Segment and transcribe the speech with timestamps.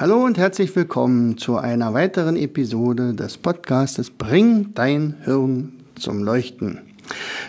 [0.00, 6.78] Hallo und herzlich willkommen zu einer weiteren Episode des Podcastes Bring dein Hirn zum Leuchten.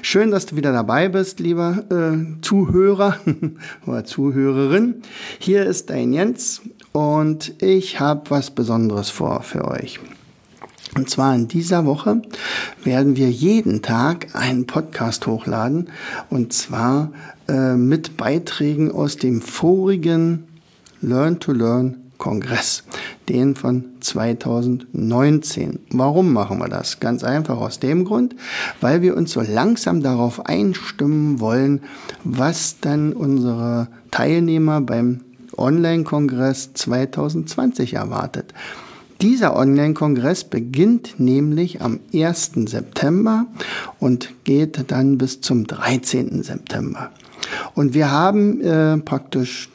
[0.01, 3.15] Schön, dass du wieder dabei bist, lieber äh, Zuhörer
[3.85, 4.95] oder Zuhörerin.
[5.39, 6.61] Hier ist dein Jens
[6.91, 10.01] und ich habe was Besonderes vor für euch.
[10.97, 12.21] Und zwar in dieser Woche
[12.83, 15.87] werden wir jeden Tag einen Podcast hochladen
[16.29, 17.13] und zwar
[17.47, 20.43] äh, mit Beiträgen aus dem vorigen
[20.99, 22.83] Learn to Learn Kongress,
[23.29, 25.79] den von 2019.
[25.89, 26.99] Warum machen wir das?
[26.99, 28.35] Ganz einfach aus dem Grund,
[28.79, 31.81] weil wir uns so langsam darauf einstimmen wollen,
[32.23, 35.21] was dann unsere Teilnehmer beim
[35.57, 38.53] Online-Kongress 2020 erwartet.
[39.21, 42.51] Dieser Online-Kongress beginnt nämlich am 1.
[42.67, 43.47] September
[43.99, 46.43] und geht dann bis zum 13.
[46.43, 47.09] September.
[47.75, 49.69] Und wir haben äh, praktisch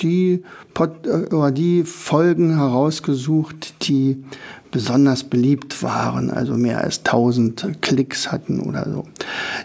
[0.00, 0.42] die,
[0.74, 4.24] Pod, äh, die Folgen herausgesucht, die
[4.70, 9.06] besonders beliebt waren, also mehr als 1000 Klicks hatten oder so.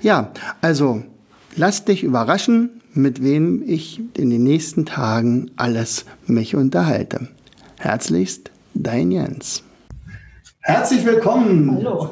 [0.02, 1.03] Ja, also
[1.55, 7.30] lass dich überraschen, mit wem ich in den nächsten Tagen alles mich unterhalte.
[7.77, 9.64] Herzlichst, dein Jens.
[10.61, 12.09] Herzlich willkommen, Hallo.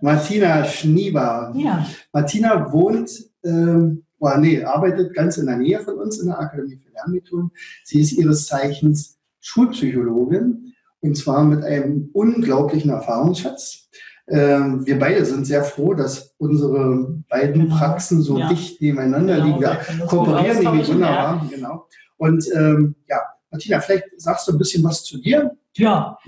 [0.00, 1.52] Martina Schnieber.
[1.54, 1.86] Ja.
[2.12, 3.10] Martina wohnt
[3.44, 7.50] ähm, oder nee, arbeitet ganz in der Nähe von uns in der Akademie für Lernmethoden.
[7.82, 13.90] Sie ist ihres Zeichens Schulpsychologin und zwar mit einem unglaublichen Erfahrungsschatz.
[14.28, 17.76] Ähm, wir beide sind sehr froh, dass unsere beiden genau.
[17.76, 18.48] Praxen so ja.
[18.48, 19.60] dicht nebeneinander genau, liegen.
[19.60, 21.44] Wir kooperieren nämlich wunderbar.
[21.50, 21.88] Genau.
[22.16, 23.18] Und ähm, ja,
[23.52, 25.56] Martina, vielleicht sagst du ein bisschen was zu dir.
[25.76, 26.18] Ja,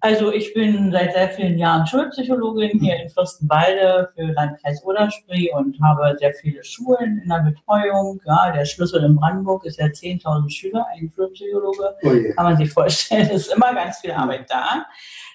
[0.00, 5.76] also ich bin seit sehr vielen Jahren Schulpsychologin hier in Fürstenwalde für Landkreis Oderspree und
[5.80, 8.20] habe sehr viele Schulen in der Betreuung.
[8.24, 11.96] Ja, der Schlüssel in Brandenburg ist ja 10.000 Schüler, ein Schulpsychologe.
[12.02, 14.86] Oh Kann man sich vorstellen, ist immer ganz viel Arbeit da.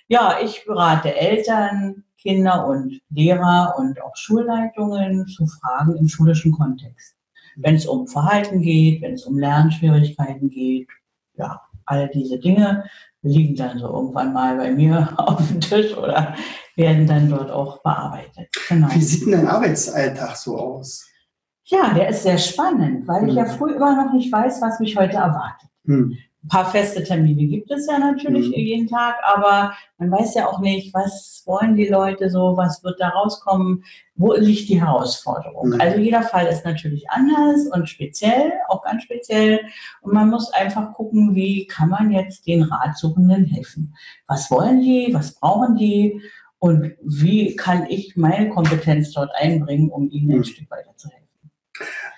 [0.07, 7.15] Ja, ich berate Eltern, Kinder und Lehrer und auch Schulleitungen zu Fragen im schulischen Kontext.
[7.57, 10.87] Wenn es um Verhalten geht, wenn es um Lernschwierigkeiten geht,
[11.39, 12.83] ja, all diese Dinge
[13.21, 16.35] liegen dann so irgendwann mal bei mir auf dem Tisch oder
[16.75, 18.49] werden dann dort auch bearbeitet.
[18.67, 18.87] Genau.
[18.93, 21.05] Wie sieht denn dein Arbeitsalltag so aus?
[21.65, 23.51] Ja, der ist sehr spannend, weil ich ja hm.
[23.51, 25.69] früh immer noch nicht weiß, was mich heute erwartet.
[25.85, 26.17] Hm.
[26.41, 28.53] Ein paar feste Termine gibt es ja natürlich mhm.
[28.53, 33.01] jeden Tag, aber man weiß ja auch nicht, was wollen die Leute so, was wird
[33.01, 33.83] da rauskommen,
[34.15, 35.71] wo liegt die Herausforderung.
[35.71, 35.81] Mhm.
[35.81, 39.59] Also jeder Fall ist natürlich anders und speziell, auch ganz speziell.
[40.01, 43.93] Und man muss einfach gucken, wie kann man jetzt den Ratsuchenden helfen.
[44.27, 46.21] Was wollen die, was brauchen die
[46.59, 50.43] und wie kann ich meine Kompetenz dort einbringen, um ihnen ein mhm.
[50.45, 51.27] Stück weiter zu helfen.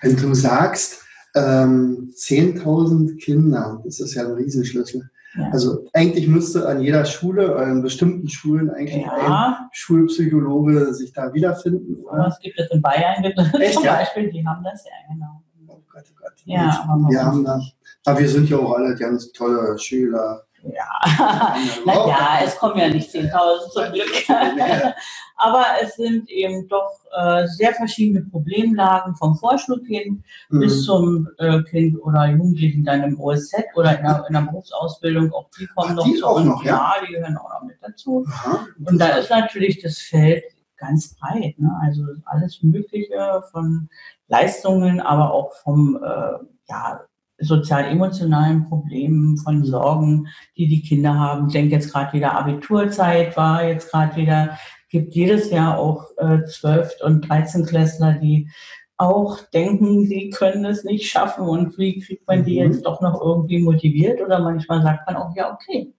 [0.02, 1.06] Wenn du sagst,
[1.36, 5.10] ähm, 10.000 Kinder, das ist ja ein Riesenschlüssel.
[5.38, 5.50] Ja.
[5.52, 9.58] Also eigentlich müsste an jeder Schule, an bestimmten Schulen eigentlich ja.
[9.62, 11.96] ein Schulpsychologe sich da wiederfinden.
[12.04, 12.26] Oder?
[12.26, 13.24] Was gibt es in Bayern?
[13.24, 13.96] Gibt es Echt, zum ja?
[13.96, 15.42] Beispiel, die haben das ja genau.
[15.68, 16.34] Oh Gott, oh Gott.
[16.44, 17.62] Ja, wir haben da,
[18.06, 20.44] aber wir sind ja auch alle ganz tolle Schüler.
[20.64, 21.56] Ja,
[21.86, 24.30] naja, es kommen ja nicht 10.000 zum Glück.
[25.38, 30.60] Aber es sind eben doch äh, sehr verschiedene Problemlagen vom Vorschulkind mhm.
[30.60, 35.34] bis zum äh, Kind oder Jugendlichen dann im OSZ oder in der, in der Berufsausbildung.
[35.34, 36.46] Auch die kommen Ach, noch die zu uns.
[36.46, 36.72] Noch, ja?
[36.72, 38.26] ja, die gehören auch noch mit dazu.
[38.28, 40.44] Aha, Und da ist natürlich das Feld
[40.78, 41.58] ganz breit.
[41.58, 41.72] Ne?
[41.82, 43.90] Also alles Mögliche von
[44.28, 47.02] Leistungen, aber auch vom äh, ja,
[47.42, 50.28] sozial-emotionalen Problemen, von Sorgen,
[50.58, 51.48] die die Kinder haben.
[51.48, 54.58] Ich denke jetzt gerade wieder Abiturzeit war jetzt gerade wieder,
[54.90, 58.50] gibt jedes Jahr auch äh, 12 und 13 Klässler, die
[58.98, 62.72] auch denken, sie können es nicht schaffen und wie kriegt man die mhm.
[62.72, 65.94] jetzt doch noch irgendwie motiviert oder manchmal sagt man auch, ja, okay.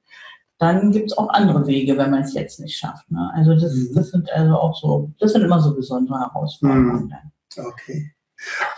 [0.58, 3.10] Dann gibt es auch andere Wege, wenn man es jetzt nicht schafft.
[3.10, 3.32] Ne?
[3.34, 3.94] Also das, mhm.
[3.96, 7.12] das sind also auch so, das sind immer so besondere Herausforderungen.
[7.56, 7.64] Mhm.
[7.64, 8.12] Okay.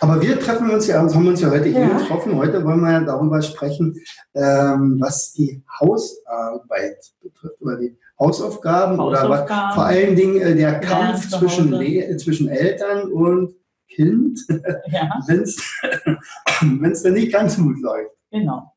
[0.00, 1.86] Aber wir treffen uns ja, haben uns ja heute ja.
[1.86, 2.36] hier getroffen.
[2.36, 3.96] Heute wollen wir ja darüber sprechen,
[4.34, 9.42] ähm, was die Hausarbeit betrifft oder die Hausaufgaben, Hausaufgaben.
[9.42, 13.54] oder vor allen Dingen äh, der Kampf ja, zwischen, zwischen Eltern und
[13.88, 14.40] Kind,
[14.88, 15.20] ja.
[15.26, 15.42] wenn
[16.92, 18.10] es dann nicht ganz gut läuft.
[18.30, 18.72] Genau.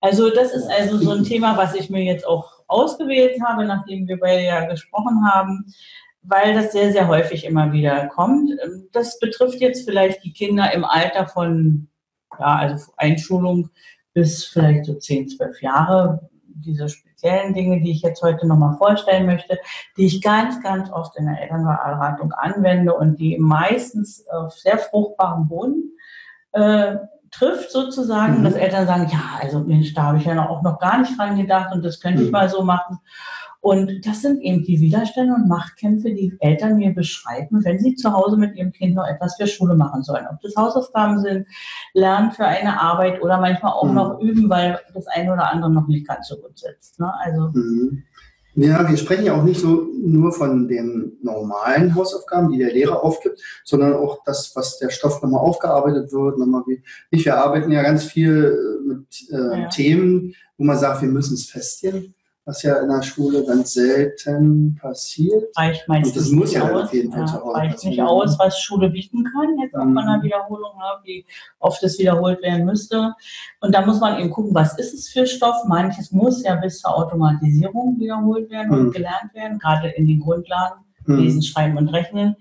[0.00, 4.06] Also das ist also so ein Thema, was ich mir jetzt auch ausgewählt habe, nachdem
[4.06, 5.66] wir beide ja gesprochen haben,
[6.28, 8.50] weil das sehr, sehr häufig immer wieder kommt.
[8.92, 11.88] Das betrifft jetzt vielleicht die Kinder im Alter von,
[12.38, 13.70] ja, also Einschulung
[14.12, 16.28] bis vielleicht so 10, 12 Jahre.
[16.46, 19.58] Diese speziellen Dinge, die ich jetzt heute nochmal vorstellen möchte,
[19.96, 25.48] die ich ganz, ganz oft in der Elternberatung anwende und die meistens auf sehr fruchtbaren
[25.48, 25.96] Boden
[26.52, 26.96] äh,
[27.30, 28.44] trifft sozusagen, mhm.
[28.44, 31.36] dass Eltern sagen, ja, also Mensch, da habe ich ja auch noch gar nicht dran
[31.36, 32.26] gedacht und das könnte mhm.
[32.26, 32.98] ich mal so machen.
[33.66, 38.12] Und das sind eben die Widerstände und Machtkämpfe, die Eltern mir beschreiben, wenn sie zu
[38.12, 40.24] Hause mit ihrem Kind noch etwas für Schule machen sollen.
[40.30, 41.48] Ob das Hausaufgaben sind,
[41.92, 43.94] Lernen für eine Arbeit oder manchmal auch mhm.
[43.94, 47.00] noch üben, weil das eine oder andere noch nicht ganz so gut sitzt.
[47.00, 47.12] Ne?
[47.18, 48.04] Also mhm.
[48.54, 53.02] Ja, wir sprechen ja auch nicht so nur von den normalen Hausaufgaben, die der Lehrer
[53.02, 56.38] aufgibt, sondern auch das, was der Stoff nochmal aufgearbeitet wird.
[56.38, 59.68] Nochmal wie, wir arbeiten ja ganz viel mit äh, ja.
[59.70, 62.14] Themen, wo man sagt, wir müssen es feststellen
[62.46, 65.44] was ja in der Schule ganz selten passiert.
[65.56, 66.84] Reicht meistens Und das muss ja aus.
[66.84, 69.94] auf jeden Fall ja, Reicht nicht aus, was Schule bieten kann, jetzt auch mhm.
[69.94, 70.70] von einer Wiederholung,
[71.02, 71.26] wie
[71.58, 73.14] oft es wiederholt werden müsste.
[73.60, 75.64] Und da muss man eben gucken, was ist es für Stoff.
[75.66, 78.86] Manches muss ja bis zur Automatisierung wiederholt werden mhm.
[78.86, 81.16] und gelernt werden, gerade in den Grundlagen, mhm.
[81.16, 82.36] Lesen, Schreiben und Rechnen.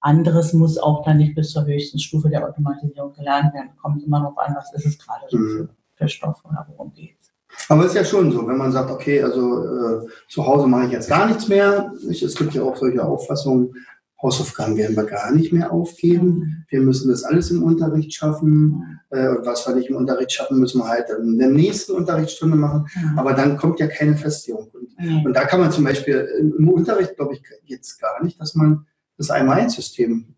[0.00, 3.72] Anderes muss auch dann nicht bis zur höchsten Stufe der Automatisierung gelernt werden.
[3.76, 5.50] Kommt immer noch an, was ist es gerade so mhm.
[5.50, 7.19] für, für Stoff oder worum geht.
[7.68, 10.86] Aber es ist ja schon so, wenn man sagt, okay, also äh, zu Hause mache
[10.86, 11.92] ich jetzt gar nichts mehr.
[12.08, 13.74] Ich, es gibt ja auch solche Auffassungen,
[14.22, 16.66] Hausaufgaben werden wir gar nicht mehr aufgeben.
[16.68, 19.00] Wir müssen das alles im Unterricht schaffen.
[19.10, 22.56] Äh, und was wir nicht im Unterricht schaffen, müssen wir halt in der nächsten Unterrichtsstunde
[22.56, 22.86] machen.
[23.16, 24.70] Aber dann kommt ja keine Festlegung.
[24.72, 28.54] Und, und da kann man zum Beispiel im Unterricht, glaube ich, jetzt gar nicht, dass
[28.54, 28.86] man
[29.16, 30.34] das Einmal-Eins-System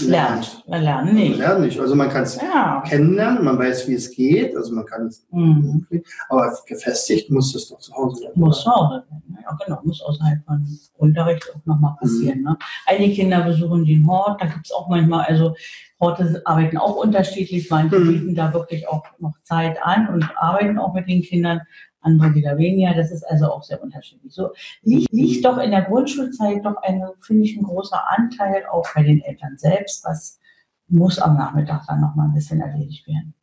[0.00, 0.64] lernt.
[0.66, 1.30] Man lernt nicht.
[1.30, 1.80] Man lernt nicht.
[1.80, 2.82] Also man kann es ja.
[2.86, 5.86] kennenlernen, man weiß, wie es geht, also man kann es, mhm.
[6.28, 8.40] aber gefestigt muss es doch zu Hause werden.
[8.40, 10.66] Muss zu Hause werden, ja genau, muss außerhalb von
[10.96, 12.38] Unterricht auch nochmal passieren.
[12.40, 12.44] Mhm.
[12.44, 12.58] Ne?
[12.86, 15.54] Einige Kinder besuchen den Hort, da gibt es auch manchmal, also
[16.00, 18.08] Horte arbeiten auch unterschiedlich, manche mhm.
[18.08, 21.60] bieten da wirklich auch noch Zeit an und arbeiten auch mit den Kindern
[22.06, 22.94] andere wieder weniger.
[22.94, 24.32] Das ist also auch sehr unterschiedlich.
[24.32, 24.50] So
[24.82, 29.02] liegt, liegt doch in der Grundschulzeit doch ein, finde ich, ein großer Anteil auch bei
[29.02, 30.40] den Eltern selbst, was
[30.88, 33.34] muss am Nachmittag dann noch mal ein bisschen erledigt werden.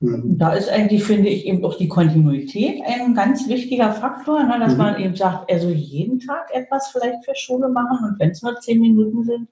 [0.00, 0.38] Mhm.
[0.38, 4.72] Da ist eigentlich, finde ich, eben auch die Kontinuität ein ganz wichtiger Faktor, ne, dass
[4.72, 4.78] mhm.
[4.78, 8.60] man eben sagt, also jeden Tag etwas vielleicht für Schule machen und wenn es nur
[8.60, 9.48] zehn Minuten sind.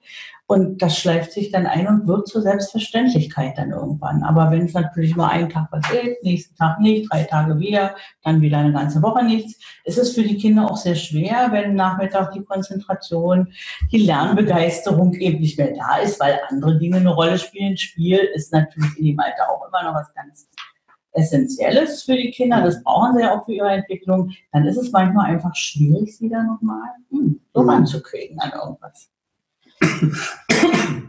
[0.49, 4.23] Und das schleift sich dann ein und wird zur Selbstverständlichkeit dann irgendwann.
[4.23, 8.39] Aber wenn es natürlich mal einen Tag passiert, nächsten Tag nicht, drei Tage wieder, dann
[8.39, 12.31] wieder eine ganze Woche nichts, ist es für die Kinder auch sehr schwer, wenn Nachmittag
[12.31, 13.51] die Konzentration,
[13.91, 17.75] die Lernbegeisterung eben nicht mehr da ist, weil andere Dinge eine Rolle spielen.
[17.75, 20.47] Spiel ist natürlich in dem Alter auch immer noch was ganz
[21.11, 24.91] Essentielles für die Kinder, das brauchen sie ja auch für ihre Entwicklung, dann ist es
[24.91, 27.69] manchmal einfach schwierig, sie da nochmal hm, so mhm.
[27.69, 29.09] ranzukriegen an irgendwas.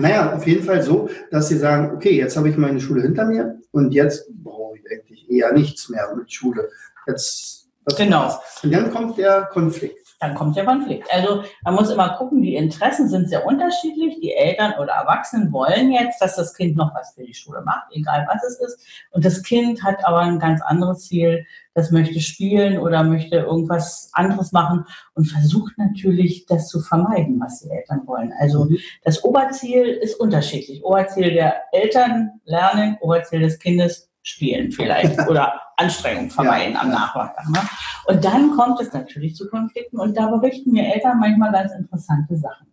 [0.00, 3.24] Naja, auf jeden Fall so, dass sie sagen, okay, jetzt habe ich meine Schule hinter
[3.24, 6.70] mir und jetzt brauche ich eigentlich eher nichts mehr mit Schule.
[7.08, 8.40] Jetzt, genau.
[8.62, 11.08] Und dann kommt der Konflikt dann kommt der Konflikt.
[11.12, 14.18] Also man muss immer gucken, die Interessen sind sehr unterschiedlich.
[14.20, 17.86] Die Eltern oder Erwachsenen wollen jetzt, dass das Kind noch was für die Schule macht,
[17.92, 18.80] egal was es ist.
[19.12, 24.10] Und das Kind hat aber ein ganz anderes Ziel, das möchte spielen oder möchte irgendwas
[24.12, 28.32] anderes machen und versucht natürlich, das zu vermeiden, was die Eltern wollen.
[28.40, 28.78] Also mhm.
[29.04, 30.82] das Oberziel ist unterschiedlich.
[30.84, 36.80] Oberziel der Eltern lernen, Oberziel des Kindes spielen vielleicht oder Anstrengung vermeiden ja.
[36.80, 37.48] am Nachmittag.
[37.48, 37.60] Ne?
[38.08, 42.38] Und dann kommt es natürlich zu Konflikten und da berichten mir Eltern manchmal ganz interessante
[42.38, 42.66] Sachen.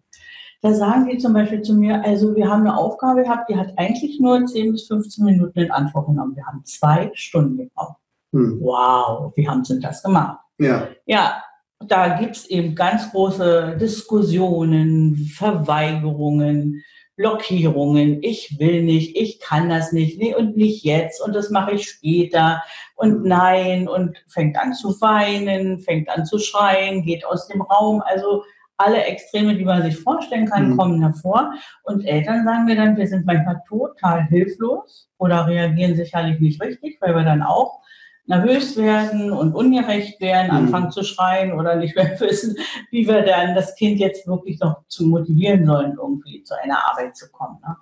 [0.62, 3.74] Da sagen die zum Beispiel zu mir, also wir haben eine Aufgabe gehabt, die hat
[3.78, 6.38] eigentlich nur 10 bis 15 Minuten in Anspruch genommen.
[6.38, 7.98] Wir haben zwei Stunden gebraucht.
[8.32, 8.60] Hm.
[8.62, 10.40] Wow, wie haben sie das gemacht?
[10.58, 10.88] Ja.
[11.06, 11.44] Ja,
[11.86, 16.82] da gibt es eben ganz große Diskussionen, Verweigerungen,
[17.16, 21.74] Blockierungen, ich will nicht, ich kann das nicht, nee, und nicht jetzt und das mache
[21.74, 22.62] ich später
[22.96, 28.02] und nein und fängt an zu weinen, fängt an zu schreien, geht aus dem Raum.
[28.06, 28.44] Also
[28.78, 30.78] alle Extreme, die man sich vorstellen kann, mhm.
[30.78, 31.54] kommen hervor.
[31.84, 36.98] Und Eltern sagen mir dann, wir sind manchmal total hilflos oder reagieren sicherlich nicht richtig,
[37.00, 37.80] weil wir dann auch
[38.28, 40.58] nervös werden und ungerecht werden, mhm.
[40.58, 42.56] anfangen zu schreien oder nicht mehr wissen,
[42.92, 47.16] wie wir dann das Kind jetzt wirklich noch zu motivieren sollen, irgendwie zu einer Arbeit
[47.16, 47.58] zu kommen.
[47.62, 47.76] Ne?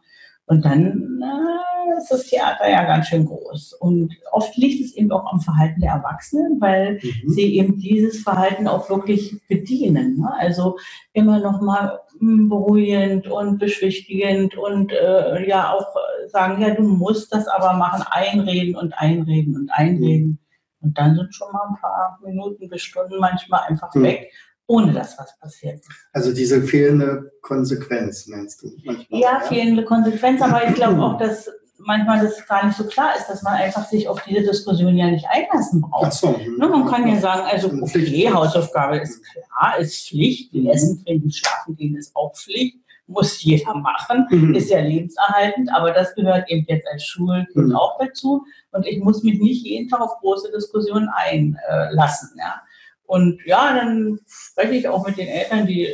[0.46, 3.74] Und dann äh, ist das Theater ja ganz schön groß.
[3.74, 7.30] Und oft liegt es eben auch am Verhalten der Erwachsenen, weil mhm.
[7.30, 10.20] sie eben dieses Verhalten auch wirklich bedienen.
[10.20, 10.34] Ne?
[10.38, 10.78] Also
[11.14, 12.00] immer noch mal
[12.50, 15.88] beruhigend und beschwichtigend und äh, ja auch
[16.27, 20.39] sagen, ja, du musst das aber machen, einreden und einreden und einreden.
[20.82, 24.03] Und dann sind schon mal ein paar Minuten bis Stunden manchmal einfach mhm.
[24.03, 24.32] weg,
[24.68, 28.72] ohne dass was passiert Also diese fehlende Konsequenz, meinst du?
[28.84, 31.50] Manchmal, ja, fehlende Konsequenz, aber ich glaube auch, dass
[31.80, 35.08] manchmal das gar nicht so klar ist, dass man einfach sich auf diese Diskussion ja
[35.08, 36.13] nicht einlassen braucht.
[36.13, 40.68] So, ne, man kann ja sagen, also okay, Hausaufgabe ist klar, ist Pflicht, mhm.
[40.68, 42.77] Essen, Trinken, Schlafen gehen ist auch Pflicht,
[43.08, 44.56] muss jeder machen, mhm.
[44.56, 47.75] ist ja lebenserhaltend, aber das gehört eben jetzt als Schulkind mhm.
[47.75, 52.32] auch dazu und ich muss mich nicht jeden Tag auf große Diskussionen einlassen.
[52.38, 52.62] Ja.
[53.06, 55.94] Und ja, dann spreche ich auch mit den Eltern, die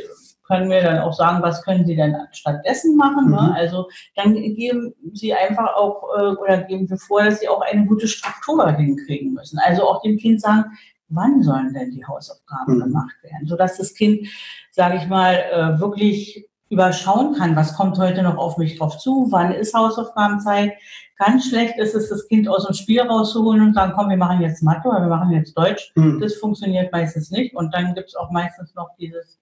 [0.50, 3.30] können mir dann auch sagen, was können sie denn stattdessen machen.
[3.30, 3.40] Ne?
[3.40, 3.48] Mhm.
[3.48, 3.54] Ne?
[3.54, 7.86] Also dann geben sie einfach auch äh, oder geben wir vor, dass sie auch eine
[7.86, 9.58] gute Struktur hinkriegen müssen.
[9.64, 10.64] Also auch dem Kind sagen,
[11.08, 12.80] wann sollen denn die Hausaufgaben mhm.
[12.80, 14.26] gemacht werden, sodass das Kind,
[14.70, 19.26] sage ich mal, äh, wirklich überschauen kann, was kommt heute noch auf mich drauf zu,
[19.30, 20.72] wann ist Hausaufgabenzeit.
[21.18, 24.40] Ganz schlecht ist es, das Kind aus dem Spiel rauszuholen und sagen, komm, wir machen
[24.40, 25.92] jetzt Mathe oder wir machen jetzt Deutsch.
[25.96, 26.20] Mhm.
[26.20, 27.54] Das funktioniert meistens nicht.
[27.54, 29.38] Und dann gibt es auch meistens noch dieses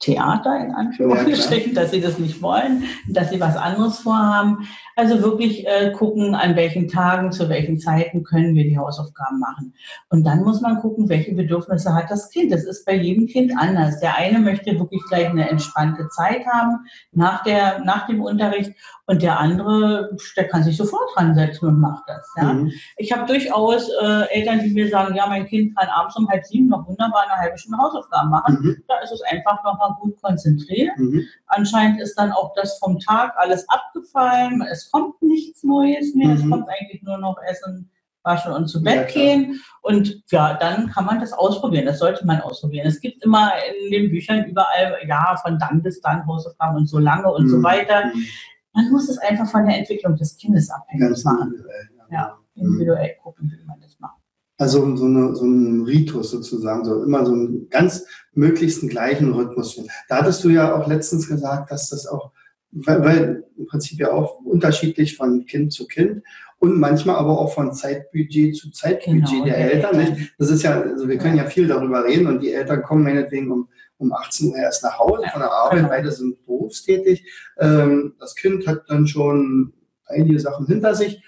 [0.00, 4.68] Theater in Anführungsstrichen, ja, dass sie das nicht wollen, dass sie was anderes vorhaben.
[4.94, 9.74] Also wirklich äh, gucken, an welchen Tagen, zu welchen Zeiten können wir die Hausaufgaben machen.
[10.08, 12.52] Und dann muss man gucken, welche Bedürfnisse hat das Kind.
[12.52, 13.98] Das ist bei jedem Kind anders.
[13.98, 18.72] Der eine möchte wirklich gleich eine entspannte Zeit haben nach, der, nach dem Unterricht
[19.08, 22.30] und der andere, der kann sich sofort dran setzen und macht das.
[22.36, 22.52] Ja.
[22.52, 22.70] Mhm.
[22.98, 26.44] Ich habe durchaus äh, Eltern, die mir sagen, ja, mein Kind kann abends um halb
[26.44, 28.58] sieben noch wunderbar eine halbe Stunde Hausaufgaben machen.
[28.60, 28.84] Mhm.
[28.86, 30.96] Da ist es einfach noch mal gut konzentriert.
[30.98, 31.22] Mhm.
[31.46, 34.62] Anscheinend ist dann auch das vom Tag alles abgefallen.
[34.70, 36.34] Es kommt nichts Neues mehr.
[36.34, 36.50] Es mhm.
[36.50, 37.90] kommt eigentlich nur noch Essen,
[38.24, 39.58] waschen und zu Bett ja, gehen.
[39.80, 41.86] Und ja, dann kann man das ausprobieren.
[41.86, 42.86] Das sollte man ausprobieren.
[42.86, 43.52] Es gibt immer
[43.84, 47.56] in den Büchern überall, ja, von dann bis dann Hausaufgaben und so lange und so
[47.56, 47.62] mhm.
[47.62, 48.12] weiter.
[48.78, 48.84] Mhm.
[48.84, 51.48] Man muss es einfach von der Entwicklung des Kindes abhängig Ganz machen.
[51.48, 52.16] Individuell, ja.
[52.16, 54.18] ja, individuell gucken, wie man das macht.
[54.56, 59.80] Also so, eine, so ein Ritus sozusagen, so immer so einen ganz möglichsten gleichen Rhythmus.
[60.08, 62.32] Da hattest du ja auch letztens gesagt, dass das auch,
[62.72, 66.22] weil, weil im Prinzip ja auch unterschiedlich von Kind zu Kind
[66.58, 69.96] und manchmal aber auch von Zeitbudget zu Zeitbudget genau, der, der Eltern.
[69.96, 70.34] Nicht?
[70.38, 73.52] Das ist ja, also wir können ja viel darüber reden und die Eltern kommen meinetwegen
[73.52, 73.68] um
[73.98, 77.28] um 18 Uhr erst nach Hause von der Arbeit, beide sind berufstätig.
[77.58, 79.72] Ähm, das Kind hat dann schon
[80.06, 81.22] einige Sachen hinter sich,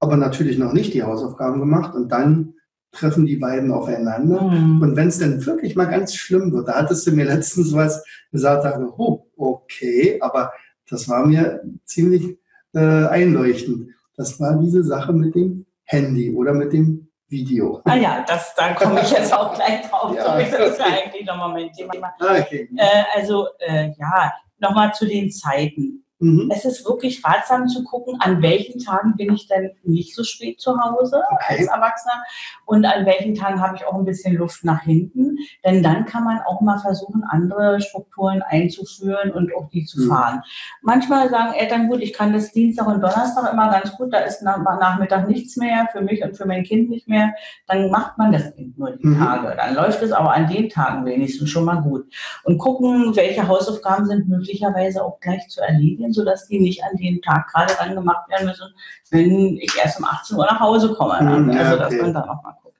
[0.00, 2.54] aber natürlich noch nicht die Hausaufgaben gemacht und dann
[2.92, 4.42] treffen die beiden aufeinander.
[4.42, 4.80] Mhm.
[4.82, 8.04] Und wenn es dann wirklich mal ganz schlimm wird, da hattest du mir letztens was
[8.32, 10.52] gesagt, dachte, oh, okay, aber
[10.88, 12.38] das war mir ziemlich
[12.74, 13.90] äh, einleuchtend.
[14.16, 17.80] Das war diese Sache mit dem Handy oder mit dem Video.
[17.84, 20.38] Ah ja, das, da komme ich jetzt auch gleich drauf ja.
[20.38, 22.14] Das ist ja eigentlich nochmal mein Thema.
[22.20, 22.68] Okay.
[22.76, 26.05] Äh, also äh, ja, nochmal zu den Zeiten.
[26.18, 26.50] Mhm.
[26.50, 30.60] Es ist wirklich ratsam zu gucken, an welchen Tagen bin ich denn nicht so spät
[30.60, 31.58] zu Hause okay.
[31.58, 32.24] als Erwachsener
[32.64, 35.36] und an welchen Tagen habe ich auch ein bisschen Luft nach hinten.
[35.64, 40.08] Denn dann kann man auch mal versuchen, andere Strukturen einzuführen und auch die zu mhm.
[40.08, 40.42] fahren.
[40.80, 44.42] Manchmal sagen Eltern, gut, ich kann das Dienstag und Donnerstag immer ganz gut, da ist
[44.42, 47.34] nach, Nachmittag nichts mehr, für mich und für mein Kind nicht mehr.
[47.66, 49.18] Dann macht man das Kind nur die mhm.
[49.18, 49.54] Tage.
[49.54, 52.06] Dann läuft es aber an den Tagen wenigstens schon mal gut.
[52.44, 56.96] Und gucken, welche Hausaufgaben sind möglicherweise auch gleich zu erledigen Familien, sodass die nicht an
[56.96, 58.74] den Tag gerade dann gemacht werden müssen,
[59.10, 61.20] wenn ich erst um 18 Uhr nach Hause komme.
[61.22, 61.82] Mhm, also, okay.
[61.82, 62.76] dass man da nochmal guckt.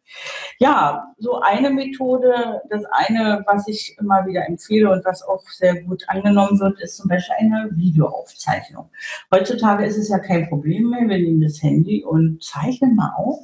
[0.59, 5.83] Ja, so eine Methode, das eine, was ich immer wieder empfehle und was auch sehr
[5.83, 8.89] gut angenommen wird, ist zum Beispiel eine Videoaufzeichnung.
[9.35, 13.41] Heutzutage ist es ja kein Problem mehr, wir nehmen das Handy und zeichnen mal auf,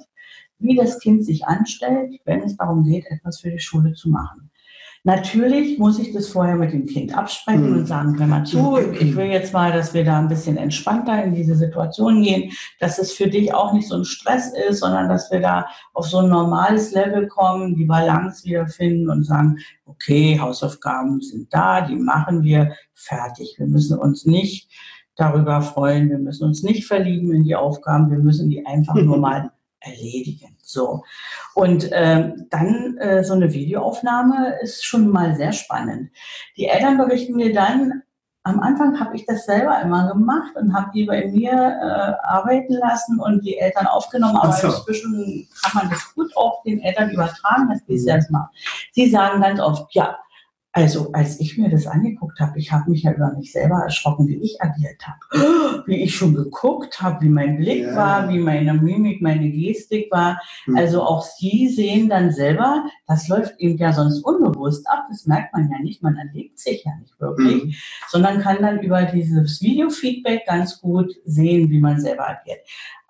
[0.60, 4.51] wie das Kind sich anstellt, wenn es darum geht, etwas für die Schule zu machen.
[5.04, 7.78] Natürlich muss ich das vorher mit dem Kind absprechen mhm.
[7.78, 11.24] und sagen, hör mal zu, ich will jetzt mal, dass wir da ein bisschen entspannter
[11.24, 15.08] in diese Situation gehen, dass es für dich auch nicht so ein Stress ist, sondern
[15.08, 20.38] dass wir da auf so ein normales Level kommen, die Balance wiederfinden und sagen, okay,
[20.38, 23.56] Hausaufgaben sind da, die machen wir fertig.
[23.58, 24.70] Wir müssen uns nicht
[25.16, 29.18] darüber freuen, wir müssen uns nicht verlieben in die Aufgaben, wir müssen die einfach nur
[29.18, 29.50] mal
[29.82, 30.56] erledigen.
[30.62, 31.04] So.
[31.54, 36.10] Und ähm, dann äh, so eine Videoaufnahme ist schon mal sehr spannend.
[36.56, 38.02] Die Eltern berichten mir dann,
[38.44, 42.74] am Anfang habe ich das selber immer gemacht und habe die bei mir äh, arbeiten
[42.74, 44.66] lassen und die Eltern aufgenommen, aber so.
[44.66, 48.06] inzwischen kann man das gut auch den Eltern übertragen, dass die es mhm.
[48.06, 48.48] selbst machen.
[48.92, 50.18] Sie sagen ganz oft, ja,
[50.74, 54.26] Also, als ich mir das angeguckt habe, ich habe mich ja über mich selber erschrocken,
[54.26, 55.84] wie ich agiert habe.
[55.86, 57.94] Wie ich schon geguckt habe, wie mein Blick ja.
[57.94, 60.40] war, wie meine Mimik, meine Gestik war.
[60.66, 60.76] Mhm.
[60.76, 65.06] Also auch Sie sehen dann selber, das läuft eben ja sonst unbewusst ab.
[65.10, 67.74] Das merkt man ja nicht, man erlebt sich ja nicht wirklich, mhm.
[68.08, 72.60] sondern kann dann über dieses Videofeedback ganz gut sehen, wie man selber agiert.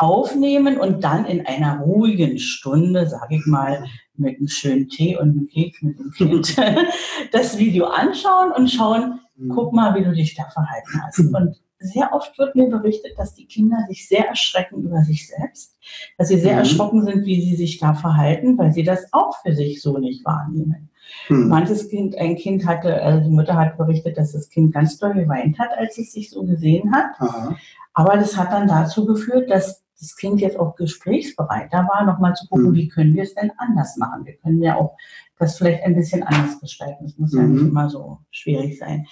[0.02, 3.84] Aufnehmen und dann in einer ruhigen Stunde, sage ich mal,
[4.16, 6.56] mit einem schönen Tee und einem Keks mit dem Kind
[7.32, 9.50] das Video anschauen und schauen, mhm.
[9.50, 11.20] guck mal, wie du dich da verhalten hast.
[11.20, 11.34] Mhm.
[11.36, 15.78] Und sehr oft wird mir berichtet, dass die Kinder sich sehr erschrecken über sich selbst,
[16.18, 16.58] dass sie sehr mhm.
[16.58, 20.24] erschrocken sind, wie sie sich da verhalten, weil sie das auch für sich so nicht
[20.24, 20.90] wahrnehmen.
[21.28, 21.46] Mhm.
[21.46, 25.14] Manches Kind, ein Kind hatte, also die Mutter hat berichtet, dass das Kind ganz doll
[25.14, 27.12] geweint hat, als es sich so gesehen hat.
[27.20, 27.56] Aha.
[27.94, 32.48] Aber das hat dann dazu geführt, dass das Kind jetzt auch gesprächsbereiter war, nochmal zu
[32.48, 32.74] gucken, mhm.
[32.74, 34.24] wie können wir es denn anders machen.
[34.24, 34.96] Wir können ja auch
[35.38, 37.04] das vielleicht ein bisschen anders gestalten.
[37.04, 37.40] Das muss mhm.
[37.40, 37.68] ja nicht mhm.
[37.68, 39.06] immer so schwierig sein.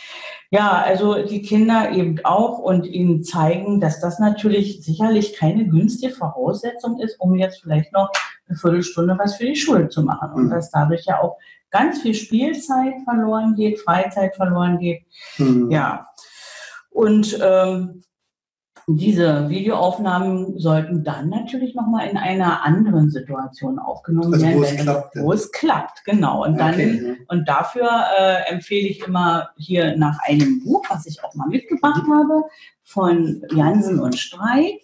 [0.51, 6.13] Ja, also die Kinder eben auch und ihnen zeigen, dass das natürlich sicherlich keine günstige
[6.13, 8.11] Voraussetzung ist, um jetzt vielleicht noch
[8.49, 10.31] eine Viertelstunde was für die Schule zu machen.
[10.33, 10.51] Und mhm.
[10.51, 11.37] dass dadurch ja auch
[11.71, 15.05] ganz viel Spielzeit verloren geht, Freizeit verloren geht.
[15.39, 15.71] Mhm.
[15.71, 16.07] Ja.
[16.91, 18.03] Und ähm,
[18.87, 24.77] diese Videoaufnahmen sollten dann natürlich nochmal in einer anderen Situation aufgenommen also werden, wo es,
[24.77, 26.45] klappt, wo es klappt, genau.
[26.45, 31.23] Und dann okay, und dafür äh, empfehle ich immer hier nach einem Buch, was ich
[31.25, 32.13] auch mal mitgebracht mhm.
[32.13, 32.43] habe,
[32.83, 34.81] von Jansen und Streit.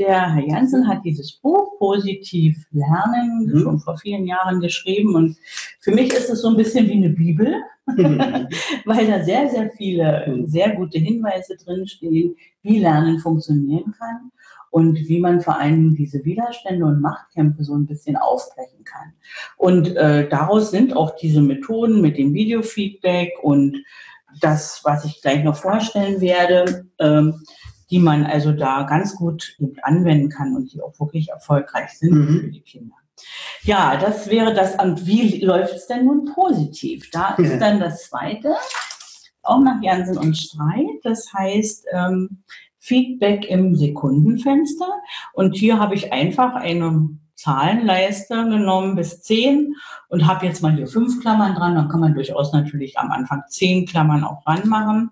[0.00, 3.60] Der Herr Jansen hat dieses Buch Positiv Lernen mhm.
[3.60, 5.36] schon vor vielen Jahren geschrieben und
[5.78, 7.54] für mich ist es so ein bisschen wie eine Bibel,
[7.86, 8.48] mhm.
[8.86, 10.46] weil da sehr, sehr viele mhm.
[10.46, 14.32] sehr gute Hinweise drinstehen, wie Lernen funktionieren kann
[14.70, 19.12] und wie man vor allem diese Widerstände und Machtkämpfe so ein bisschen aufbrechen kann.
[19.58, 23.76] Und äh, daraus sind auch diese Methoden mit dem Videofeedback und
[24.40, 27.22] das, was ich gleich noch vorstellen werde, äh,
[27.90, 32.40] die man also da ganz gut anwenden kann und die auch wirklich erfolgreich sind mhm.
[32.40, 32.94] für die Kinder.
[33.62, 34.82] Ja, das wäre das.
[34.82, 37.10] Und wie läuft es denn nun positiv?
[37.10, 38.54] Da ist dann das zweite,
[39.42, 41.00] auch nach Jansen und Streit.
[41.02, 42.42] Das heißt, ähm,
[42.78, 44.88] Feedback im Sekundenfenster.
[45.34, 49.74] Und hier habe ich einfach eine Zahlenleiste genommen bis 10
[50.08, 51.74] und habe jetzt mal hier fünf Klammern dran.
[51.74, 55.10] Dann kann man durchaus natürlich am Anfang zehn Klammern auch ranmachen.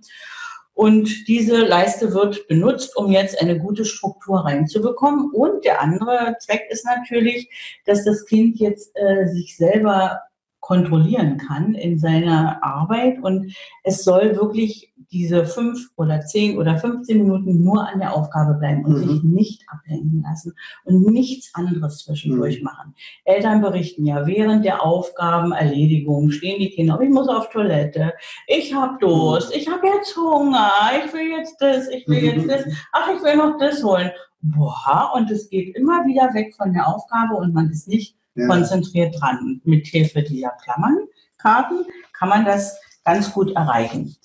[0.79, 5.33] Und diese Leiste wird benutzt, um jetzt eine gute Struktur reinzubekommen.
[5.33, 7.51] Und der andere Zweck ist natürlich,
[7.85, 10.21] dass das Kind jetzt äh, sich selber
[10.69, 13.23] kontrollieren kann in seiner Arbeit.
[13.23, 13.55] Und
[13.85, 18.85] es soll wirklich diese fünf oder zehn oder 15 Minuten nur an der Aufgabe bleiben
[18.85, 19.09] und mhm.
[19.09, 20.53] sich nicht ablenken lassen
[20.85, 22.65] und nichts anderes zwischendurch mhm.
[22.65, 22.95] machen.
[23.25, 28.13] Eltern berichten ja, während der Aufgabenerledigung stehen die Kinder, ich muss auf Toilette,
[28.47, 30.71] ich habe Durst, ich habe jetzt Hunger,
[31.03, 34.11] ich will jetzt das, ich will jetzt das, ach, ich will noch das holen.
[34.43, 38.47] Boah, und es geht immer wieder weg von der Aufgabe und man ist nicht ja.
[38.47, 39.61] konzentriert dran.
[39.65, 44.17] Mit Hilfe dieser Klammernkarten kann man das ganz gut erreichen.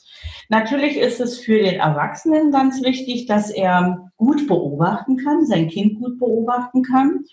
[0.49, 5.99] Natürlich ist es für den Erwachsenen ganz wichtig, dass er gut beobachten kann, sein Kind
[5.99, 7.25] gut beobachten kann.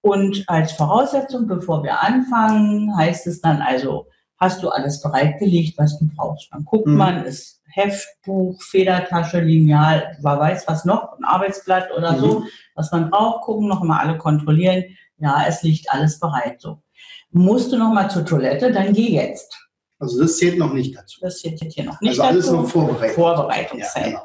[0.00, 4.06] Und als Voraussetzung, bevor wir anfangen, heißt es dann also,
[4.38, 6.52] hast du alles bereitgelegt, was du brauchst.
[6.52, 6.96] Dann guckt mhm.
[6.96, 12.20] man, ist Heftbuch, Federtasche, Lineal, wer weiß was noch, ein Arbeitsblatt oder mhm.
[12.20, 14.84] so, was man braucht, gucken, noch mal alle kontrollieren.
[15.18, 16.82] Ja, es liegt alles bereit so.
[17.30, 19.54] Musst du noch mal zur Toilette, dann geh jetzt.
[19.98, 21.20] Also das zählt noch nicht dazu.
[21.20, 22.56] Das zählt hier noch nicht also alles dazu.
[22.56, 23.14] noch Vorbereitung.
[23.14, 24.12] Vorbereitungszeit.
[24.12, 24.22] Ja,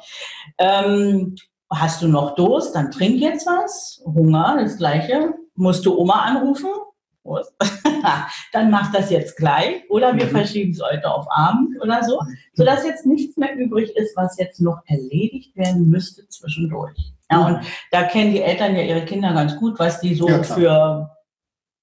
[0.60, 0.88] genau.
[0.88, 1.36] ähm,
[1.70, 4.02] hast du noch Durst, dann trink jetzt was.
[4.06, 5.34] Hunger, das Gleiche.
[5.56, 6.70] Musst du Oma anrufen?
[8.52, 9.90] dann mach das jetzt gleich.
[9.90, 10.32] Oder wir mhm.
[10.32, 12.20] verschieben es heute auf Abend oder so,
[12.54, 17.13] sodass jetzt nichts mehr übrig ist, was jetzt noch erledigt werden müsste zwischendurch.
[17.34, 17.56] Ja, mhm.
[17.56, 21.10] und da kennen die Eltern ja ihre Kinder ganz gut, was die so ja, für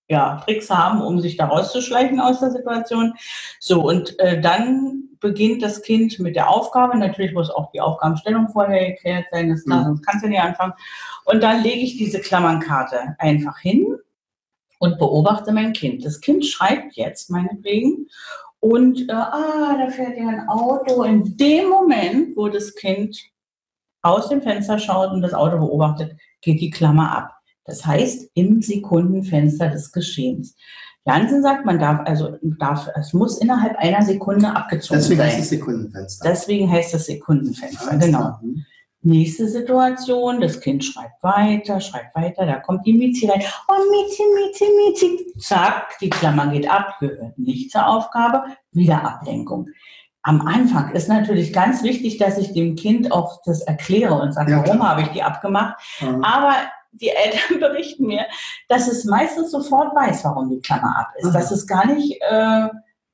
[0.08, 3.14] ja, Tricks haben, um sich da rauszuschleichen aus der Situation.
[3.60, 6.96] So, und äh, dann beginnt das Kind mit der Aufgabe.
[6.96, 9.84] Natürlich muss auch die Aufgabenstellung vorher geklärt sein, das klar, mhm.
[9.84, 10.72] sonst kannst du nicht anfangen.
[11.26, 13.96] Und dann lege ich diese Klammernkarte einfach hin
[14.78, 16.04] und beobachte mein Kind.
[16.04, 18.08] Das Kind schreibt jetzt meinetwegen
[18.60, 21.02] und äh, ah, da fährt ja ein Auto.
[21.04, 23.18] In dem Moment, wo das Kind
[24.02, 27.30] aus dem Fenster schaut und das Auto beobachtet, geht die Klammer ab.
[27.64, 30.56] Das heißt, im Sekundenfenster des Geschehens.
[31.06, 35.28] Jansen sagt, man darf, also darf, es muss innerhalb einer Sekunde abgezogen Deswegen sein.
[35.28, 36.28] Deswegen heißt es Sekundenfenster.
[36.28, 38.38] Deswegen heißt es Sekundenfenster, genau.
[38.42, 38.64] Mhm.
[39.02, 43.42] Nächste Situation, das Kind schreibt weiter, schreibt weiter, da kommt die Miezi rein.
[43.66, 45.32] Oh, Miezi, Miezi, Miezi.
[45.38, 49.70] Zack, die Klammer geht ab, gehört nicht zur Aufgabe, wieder Ablenkung.
[50.22, 54.52] Am Anfang ist natürlich ganz wichtig, dass ich dem Kind auch das erkläre und sage,
[54.52, 55.76] ja, warum habe ich die abgemacht.
[56.00, 56.18] Ja.
[56.22, 56.54] Aber
[56.92, 58.26] die Eltern berichten mir,
[58.68, 61.28] dass es meistens sofort weiß, warum die Klammer ab ist.
[61.28, 61.32] Mhm.
[61.32, 62.20] Dass es gar nicht...
[62.22, 62.68] Äh,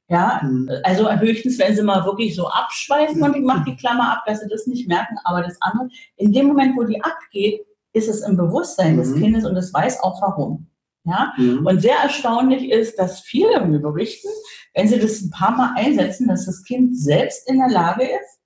[0.08, 0.70] ja, mhm.
[0.84, 4.38] also höchstens, wenn sie mal wirklich so abschweifen und ich mache die Klammer ab, dass
[4.38, 5.16] sie das nicht merken.
[5.24, 8.98] Aber das andere, in dem Moment, wo die abgeht, ist es im Bewusstsein mhm.
[8.98, 10.68] des Kindes und es weiß auch warum.
[11.04, 11.32] Ja?
[11.36, 11.66] Mhm.
[11.66, 14.28] Und sehr erstaunlich ist, dass viele mir berichten,
[14.76, 18.38] wenn sie das ein paar Mal einsetzen, dass das Kind selbst in der Lage ist,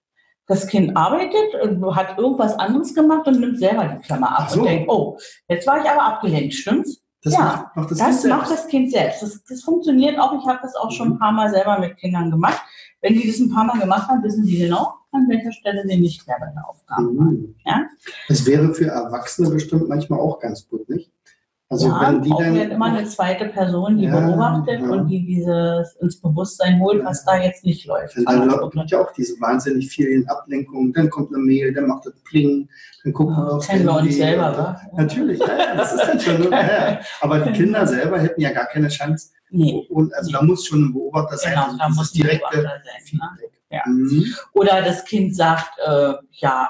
[0.46, 4.60] das Kind arbeitet und hat irgendwas anderes gemacht und nimmt selber die Klammer ab so.
[4.60, 7.02] und denkt, oh, jetzt war ich aber abgelenkt, stimmt's?
[7.22, 9.22] Das ja, macht das, das kind macht das Kind selbst.
[9.22, 10.32] Das, das funktioniert auch.
[10.40, 12.62] Ich habe das auch schon ein paar Mal selber mit Kindern gemacht.
[13.02, 15.98] Wenn die das ein paar Mal gemacht haben, wissen die genau, an welcher Stelle sie
[15.98, 17.18] nicht mehr bei der Aufgabe mhm.
[17.18, 17.54] waren.
[17.66, 17.86] Ja?
[18.28, 21.12] Das wäre für Erwachsene bestimmt manchmal auch ganz gut, nicht?
[21.72, 24.88] Also ja, wenn die dann, immer eine zweite Person, die ja, beobachtet ja.
[24.88, 28.16] und die dieses ins Bewusstsein holt, was da jetzt nicht läuft.
[28.16, 30.92] Dann also, gibt ja auch diese wahnsinnig vielen Ablenkungen.
[30.92, 32.68] Dann kommt eine Mail, dann macht das Pling,
[33.04, 34.80] dann gucken wir auf Kennen wir uns selber, wa?
[34.96, 36.52] Natürlich, ja, das ist dann schon.
[37.20, 39.28] Aber die Kinder selber hätten ja gar keine Chance.
[39.50, 39.87] Nee.
[39.90, 41.52] Und also da muss schon ein Beobachter sein.
[41.52, 43.20] Genau, also da muss direkte sein,
[43.70, 43.80] ne?
[43.87, 44.35] mhm.
[44.54, 46.68] Oder das Kind sagt, äh, ja,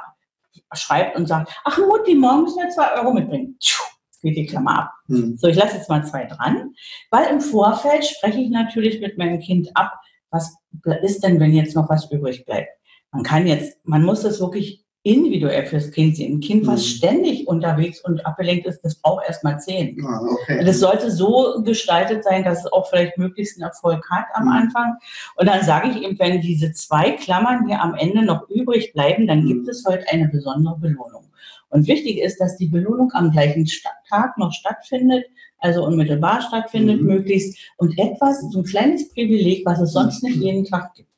[0.75, 3.57] schreibt und sagt, ach Mutti, morgen müssen wir zwei Euro mitbringen.
[3.59, 3.83] Tschuh
[4.21, 4.93] geht die Klammer ab.
[5.09, 5.37] Mhm.
[5.37, 6.75] So, ich lasse jetzt mal zwei dran,
[7.11, 9.93] weil im Vorfeld spreche ich natürlich mit meinem Kind ab,
[10.31, 10.57] was
[11.03, 12.71] ist denn, wenn jetzt noch was übrig bleibt.
[13.13, 16.35] Man kann jetzt, man muss das wirklich individuell fürs Kind sehen.
[16.35, 16.85] Ein Kind, was mhm.
[16.85, 19.99] ständig unterwegs und abgelenkt ist, das braucht erstmal zehn.
[20.05, 20.65] Ah, okay.
[20.65, 24.53] Das sollte so gestaltet sein, dass es auch vielleicht möglichst einen Erfolg hat am mhm.
[24.53, 24.97] Anfang.
[25.37, 29.27] Und dann sage ich eben, wenn diese zwei Klammern hier am Ende noch übrig bleiben,
[29.27, 29.71] dann gibt mhm.
[29.71, 31.25] es heute eine besondere Belohnung.
[31.71, 33.67] Und wichtig ist, dass die Belohnung am gleichen
[34.09, 35.25] Tag noch stattfindet,
[35.59, 37.07] also unmittelbar stattfindet, mhm.
[37.07, 37.59] möglichst.
[37.79, 40.43] Und etwas, so ein kleines Privileg, was es sonst nicht mhm.
[40.43, 41.09] jeden Tag gibt.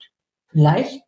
[0.51, 1.03] Vielleicht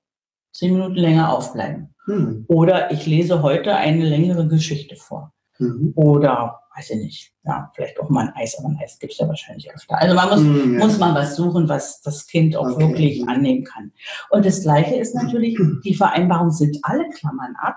[0.53, 1.94] zehn Minuten länger aufbleiben.
[2.07, 2.45] Mhm.
[2.49, 5.33] Oder ich lese heute eine längere Geschichte vor.
[5.59, 5.93] Mhm.
[5.95, 9.19] Oder, weiß ich nicht, ja, vielleicht auch mal ein Eis, aber ein Eis gibt es
[9.19, 9.99] ja wahrscheinlich öfter.
[10.01, 12.89] Also man muss, mhm, muss mal was suchen, was das Kind auch okay.
[12.89, 13.93] wirklich annehmen kann.
[14.31, 17.77] Und das Gleiche ist natürlich, die Vereinbarung sind alle Klammern ab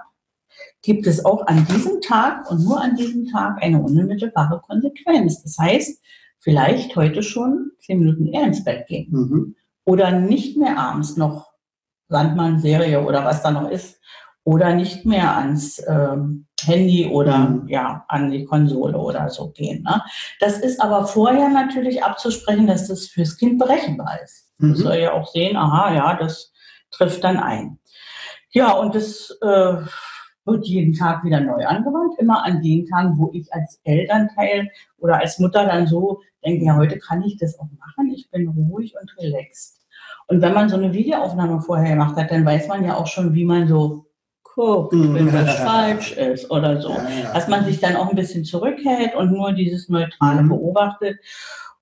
[0.82, 5.44] gibt es auch an diesem Tag und nur an diesem Tag eine unmittelbare Konsequenz.
[5.44, 6.02] Das heißt,
[6.40, 9.08] vielleicht heute schon zehn Minuten eher ins Bett gehen.
[9.12, 9.56] Mhm.
[9.86, 11.47] Oder nicht mehr abends noch
[12.10, 14.00] Sandmann-Serie oder was da noch ist.
[14.44, 17.68] Oder nicht mehr ans ähm, Handy oder mhm.
[17.68, 19.84] ja, an die Konsole oder so gehen.
[19.84, 20.02] Ne?
[20.40, 24.54] Das ist aber vorher natürlich abzusprechen, dass das fürs Kind berechenbar ist.
[24.60, 24.70] Mhm.
[24.72, 26.54] Das soll ja auch sehen, aha, ja, das
[26.92, 27.78] trifft dann ein.
[28.52, 29.78] Ja, und das äh,
[30.46, 35.18] wird jeden Tag wieder neu angewandt, immer an den Tagen, wo ich als Elternteil oder
[35.18, 38.96] als Mutter dann so denke, ja, heute kann ich das auch machen, ich bin ruhig
[39.00, 39.82] und relaxed.
[40.28, 43.34] Und wenn man so eine Videoaufnahme vorher gemacht hat, dann weiß man ja auch schon,
[43.34, 44.06] wie man so
[44.44, 46.96] guckt, wenn das falsch ist oder so.
[47.34, 50.50] Dass man sich dann auch ein bisschen zurückhält und nur dieses Neutrale mhm.
[50.50, 51.20] beobachtet.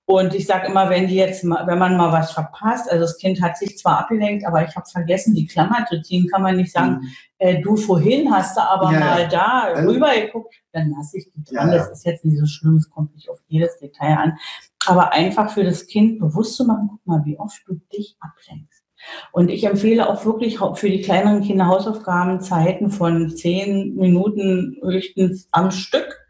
[0.08, 3.18] Und ich sage immer, wenn die jetzt, mal, wenn man mal was verpasst, also das
[3.18, 6.54] Kind hat sich zwar abgelenkt, aber ich habe vergessen, die Klammer zu ziehen, kann man
[6.54, 7.08] nicht sagen, mhm.
[7.38, 11.28] äh, du vorhin hast du aber ja, mal da also, rüber geguckt, dann lasse ich
[11.32, 11.70] die dran.
[11.70, 14.38] Ja, das ist jetzt nicht so schlimm, es kommt nicht auf jedes Detail an.
[14.86, 18.84] Aber einfach für das Kind bewusst zu machen, guck mal, wie oft du dich ablenkst.
[19.32, 25.48] Und ich empfehle auch wirklich für die kleineren Kinder Hausaufgaben Zeiten von zehn Minuten höchstens
[25.52, 26.25] am Stück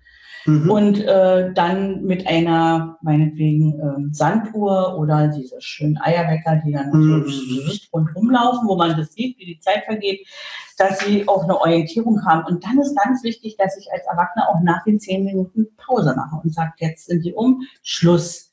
[0.47, 0.71] Mhm.
[0.71, 7.25] Und äh, dann mit einer, meinetwegen, ähm, Sanduhr oder diese schönen Eierwecker, die dann mhm.
[7.27, 10.27] so rundherum laufen, wo man das sieht, wie die Zeit vergeht,
[10.79, 12.45] dass sie auch eine Orientierung haben.
[12.47, 16.15] Und dann ist ganz wichtig, dass ich als Erwachsener auch nach den zehn Minuten Pause
[16.15, 18.51] mache und sage, jetzt sind sie um, Schluss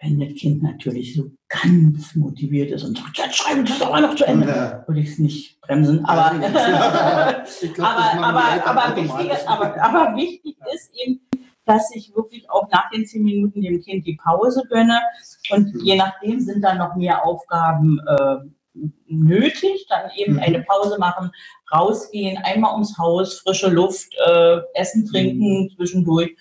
[0.00, 4.00] wenn das Kind natürlich so ganz motiviert ist und sagt, jetzt schreibe ich das aber
[4.00, 4.84] noch zu Ende, ja.
[4.86, 6.04] würde ich es nicht bremsen.
[6.04, 6.54] Aber, glaub,
[7.78, 11.20] aber, aber, aber, wichtig, aber, aber wichtig ist eben,
[11.64, 15.00] dass ich wirklich auch nach den zehn Minuten dem Kind die Pause gönne.
[15.50, 15.80] Und mhm.
[15.80, 18.36] je nachdem sind dann noch mehr Aufgaben äh,
[19.08, 20.40] nötig, dann eben mhm.
[20.40, 21.30] eine Pause machen,
[21.72, 25.70] rausgehen, einmal ums Haus, frische Luft, äh, Essen, Trinken mhm.
[25.74, 26.36] zwischendurch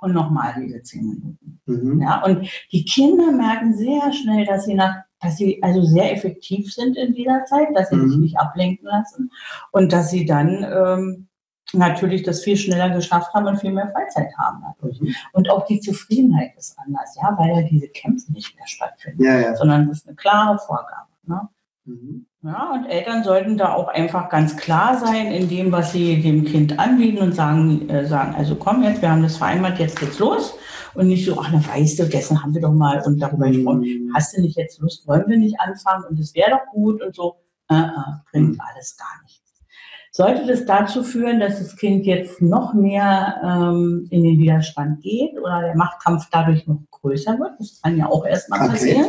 [0.00, 1.37] und nochmal diese zehn Minuten.
[1.68, 2.02] Mhm.
[2.02, 6.72] Ja, und die Kinder merken sehr schnell, dass sie nach dass sie also sehr effektiv
[6.72, 8.08] sind in dieser Zeit, dass sie mhm.
[8.08, 9.32] sich nicht ablenken lassen
[9.72, 11.28] und dass sie dann ähm,
[11.72, 15.00] natürlich das viel schneller geschafft haben und viel mehr Freizeit haben dadurch.
[15.00, 15.14] Mhm.
[15.32, 19.40] Und auch die Zufriedenheit ist anders, ja, weil ja diese Kämpfe nicht mehr stattfinden, ja,
[19.40, 19.56] ja.
[19.56, 21.08] sondern das ist eine klare Vorgabe.
[21.24, 21.48] Ne?
[21.84, 22.26] Mhm.
[22.42, 26.44] Ja, und Eltern sollten da auch einfach ganz klar sein in dem, was sie dem
[26.44, 30.20] Kind anbieten und sagen, äh, sagen, also komm jetzt, wir haben das vereinbart, jetzt geht's
[30.20, 30.56] los.
[30.98, 33.82] Und nicht so, ach, na weißt du, gestern haben wir doch mal und darüber gesprochen,
[33.82, 34.12] mhm.
[34.16, 37.14] hast du nicht jetzt Lust, wollen wir nicht anfangen und es wäre doch gut und
[37.14, 37.36] so.
[37.70, 37.90] Äh, äh,
[38.32, 38.60] bringt mhm.
[38.60, 39.62] alles gar nichts.
[40.10, 45.38] Sollte das dazu führen, dass das Kind jetzt noch mehr ähm, in den Widerstand geht
[45.38, 49.04] oder der Machtkampf dadurch noch größer wird, das kann ja auch erstmal okay.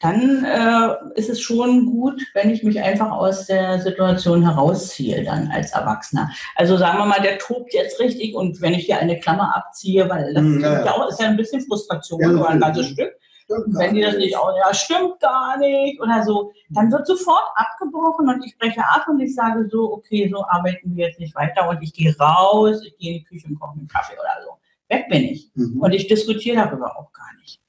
[0.00, 5.48] Dann äh, ist es schon gut, wenn ich mich einfach aus der Situation herausziehe, dann
[5.48, 6.30] als Erwachsener.
[6.56, 10.08] Also sagen wir mal, der tobt jetzt richtig und wenn ich hier eine Klammer abziehe,
[10.08, 10.92] weil das hm, ja, ja.
[10.92, 13.12] Auch, ist ja ein bisschen Frustration ja, über ein ganzes Stück.
[13.48, 18.28] wenn die das nicht auch, ja, stimmt gar nicht oder so, dann wird sofort abgebrochen
[18.28, 21.68] und ich breche ab und ich sage so, okay, so arbeiten wir jetzt nicht weiter
[21.68, 24.58] und ich gehe raus, ich gehe in die Küche und koche einen Kaffee oder so.
[24.88, 25.50] Weg bin ich.
[25.54, 25.80] Mhm.
[25.80, 27.60] Und ich diskutiere darüber auch gar nicht.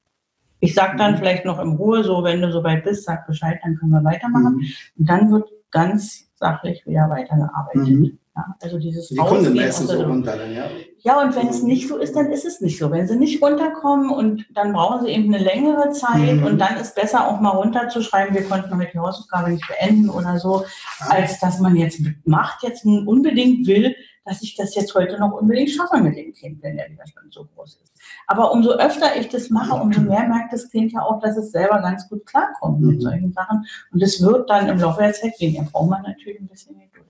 [0.66, 1.18] Ich sage dann mhm.
[1.18, 4.56] vielleicht noch im Ruhe, so wenn du soweit bist, sag Bescheid, dann können wir weitermachen.
[4.56, 4.66] Mhm.
[4.98, 7.86] Und dann wird ganz sachlich wieder weitergearbeitet.
[7.86, 8.18] Mhm.
[8.34, 10.64] Ja, also dieses Die Kunden messen so runter dann, ja?
[10.98, 11.68] Ja, und wenn es mhm.
[11.68, 12.90] nicht so ist, dann ist es nicht so.
[12.90, 16.44] Wenn sie nicht runterkommen und dann brauchen sie eben eine längere Zeit mhm.
[16.44, 20.38] und dann ist besser auch mal runterzuschreiben, wir konnten heute die Hausaufgabe nicht beenden oder
[20.38, 20.64] so,
[20.98, 21.10] ah.
[21.10, 23.94] als dass man jetzt macht, jetzt unbedingt will,
[24.26, 27.46] dass ich das jetzt heute noch unbedingt schaffe mit dem Kind, wenn der Widerstand so
[27.54, 27.92] groß ist.
[28.26, 31.52] Aber umso öfter ich das mache, umso mehr merkt das Kind ja auch, dass es
[31.52, 32.88] selber ganz gut klarkommt mhm.
[32.88, 33.64] mit solchen Sachen.
[33.92, 35.62] Und es wird dann im Laufe der Zeit weniger.
[35.62, 37.06] Braucht man natürlich ein bisschen Geduld.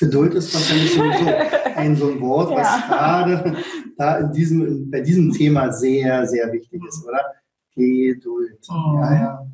[0.00, 1.26] Geduld ist wahrscheinlich sowieso
[1.76, 2.84] ein so ein Wort, was ja.
[2.88, 3.56] gerade
[3.98, 7.22] da in diesem, bei diesem Thema sehr, sehr wichtig ist, oder?
[7.74, 8.66] Geduld.
[8.70, 8.98] Oh.
[8.98, 9.46] Ja, ja.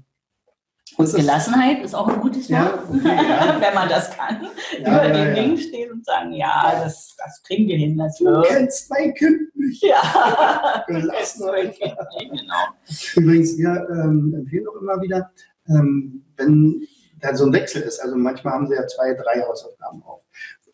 [0.96, 3.56] Und Gelassenheit ist auch ein gutes Wort, ja, okay, ja.
[3.60, 4.46] wenn man das kann.
[4.80, 7.98] Ja, Über den Dingen stehen und sagen, ja, das, das kriegen wir hin.
[7.98, 8.46] Das du wird.
[8.46, 9.82] kennst mein Kind nicht.
[9.82, 10.84] Ja.
[10.86, 11.78] Gelassenheit.
[11.80, 12.66] genau.
[13.14, 15.30] Übrigens, wir ähm, empfehlen auch immer wieder,
[15.68, 16.86] ähm, wenn
[17.20, 20.22] da so ein Wechsel ist, also manchmal haben sie ja zwei, drei Hausaufgaben auf,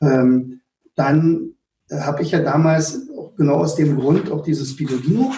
[0.01, 0.61] ähm,
[0.95, 1.55] dann
[1.91, 5.33] habe ich ja damals auch genau aus dem Grund auch dieses Spidolino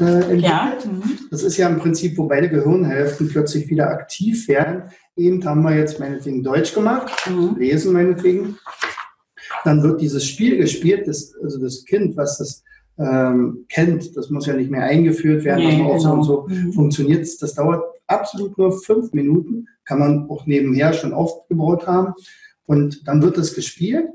[0.00, 0.74] äh, ja.
[0.84, 1.02] Mhm.
[1.30, 4.84] Das ist ja im Prinzip, wo beide Gehirnhälften plötzlich wieder aktiv werden.
[5.16, 7.56] Eben haben wir jetzt meinetwegen Deutsch gemacht, mhm.
[7.58, 8.58] lesen meinetwegen.
[9.64, 12.62] Dann wird dieses Spiel gespielt, das, also das Kind, was das
[12.98, 15.98] ähm, kennt, das muss ja nicht mehr eingeführt werden, nee, aber auch genau.
[15.98, 16.72] so und so mhm.
[16.72, 22.14] funktioniert Das dauert absolut nur fünf Minuten, kann man auch nebenher schon aufgebaut haben.
[22.66, 24.06] Und dann wird das gespielt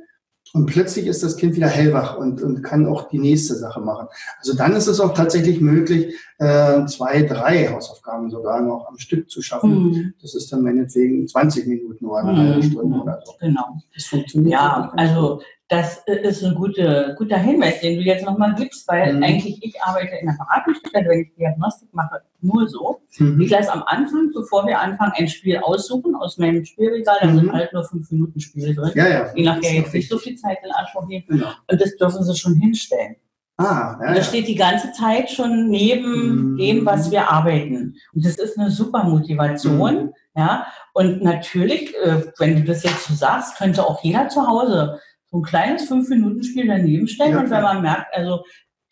[0.56, 4.08] und plötzlich ist das Kind wieder hellwach und, und kann auch die nächste Sache machen.
[4.40, 9.30] Also dann ist es auch tatsächlich möglich, äh, zwei, drei Hausaufgaben sogar noch am Stück
[9.30, 9.90] zu schaffen.
[9.90, 10.14] Mhm.
[10.22, 12.38] Das ist dann meinetwegen 20 Minuten oder eine mhm.
[12.38, 13.34] halbe Stunde oder so.
[13.42, 13.82] Genau.
[13.94, 14.54] Das funktioniert.
[14.54, 19.24] Ja, also das ist ein gute, guter Hinweis, den du jetzt nochmal gibst, weil mhm.
[19.24, 23.02] eigentlich ich arbeite in der Beratungsstelle, wenn ich Diagnostik mache, nur so.
[23.18, 23.42] Mhm.
[23.42, 27.18] Ich lasse am Anfang, bevor wir anfangen, ein Spiel aussuchen aus meinem Spielregal.
[27.20, 27.40] Da mhm.
[27.40, 28.92] sind halt nur fünf Minuten Spiele drin.
[28.94, 29.32] Ja, ja.
[29.34, 31.26] Je nachdem jetzt nicht so viel Zeit in Anspruch nehmen.
[31.28, 31.50] Genau.
[31.70, 33.16] Und das dürfen sie schon hinstellen.
[33.58, 36.58] Ah, ja, das steht die ganze Zeit schon neben mhm.
[36.58, 37.96] dem, was wir arbeiten.
[38.14, 39.96] Und das ist eine super Motivation.
[39.96, 40.14] Mhm.
[40.36, 45.00] Ja, und natürlich, äh, wenn du das jetzt so sagst, könnte auch jeder zu Hause
[45.38, 48.44] ein kleines Fünf-Minuten-Spiel daneben stellen ja, und wenn man merkt, also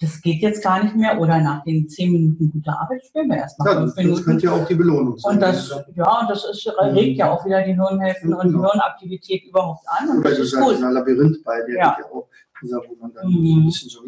[0.04, 3.38] das geht jetzt gar nicht mehr oder nach den zehn Minuten guter Arbeit spielen wir
[3.38, 4.16] erstmal ja, fünf das, Minuten.
[4.18, 5.34] Das könnte ja auch die Belohnung sein.
[5.34, 8.54] Und das, ja, und das ist, regt ja auch wieder die Hirnhälften ja, und die
[8.54, 8.72] genau.
[8.72, 10.10] Hirnaktivität überhaupt an.
[10.10, 11.98] Und oder das ist dieser Labyrinth bei der ja.
[12.12, 12.28] auch,
[12.62, 13.60] dieser, wo man dann mhm.
[13.60, 14.02] ein bisschen so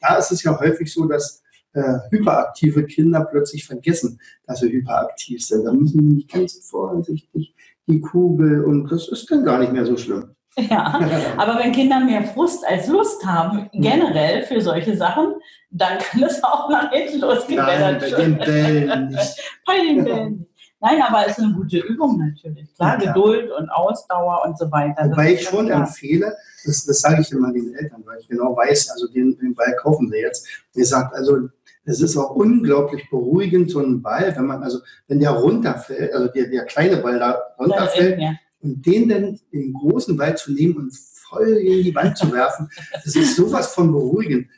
[0.00, 5.44] Da ist es ja häufig so, dass äh, hyperaktive Kinder plötzlich vergessen, dass sie hyperaktiv
[5.44, 5.64] sind.
[5.64, 7.54] Da müssen sie ganz vorsichtig
[7.86, 10.34] die Kugel und das ist dann gar nicht mehr so schlimm.
[10.70, 11.00] Ja,
[11.36, 15.34] aber wenn Kinder mehr Frust als Lust haben, generell für solche Sachen,
[15.70, 17.58] dann kann es auch nach hinten losgehen.
[17.64, 19.60] Nein, bei den Bällen nicht.
[19.64, 20.48] bei den Bällen
[20.80, 22.72] Nein, aber es ist eine gute Übung natürlich.
[22.76, 25.10] Klar, ja, Geduld und Ausdauer und so weiter.
[25.10, 25.80] Wobei ich schon klar.
[25.80, 29.54] empfehle, das, das sage ich immer den Eltern, weil ich genau weiß, also den, den
[29.54, 30.46] Ball kaufen sie jetzt.
[30.74, 31.48] Ihr sagt, also
[31.84, 36.28] es ist auch unglaublich beruhigend, so ein Ball, wenn man, also wenn der runterfällt, also
[36.28, 40.52] der, der kleine Ball da runterfällt, ja, ja und den dann den großen Ball zu
[40.52, 40.92] nehmen und
[41.28, 44.48] voll in die Wand zu werfen, das ist sowas von beruhigend.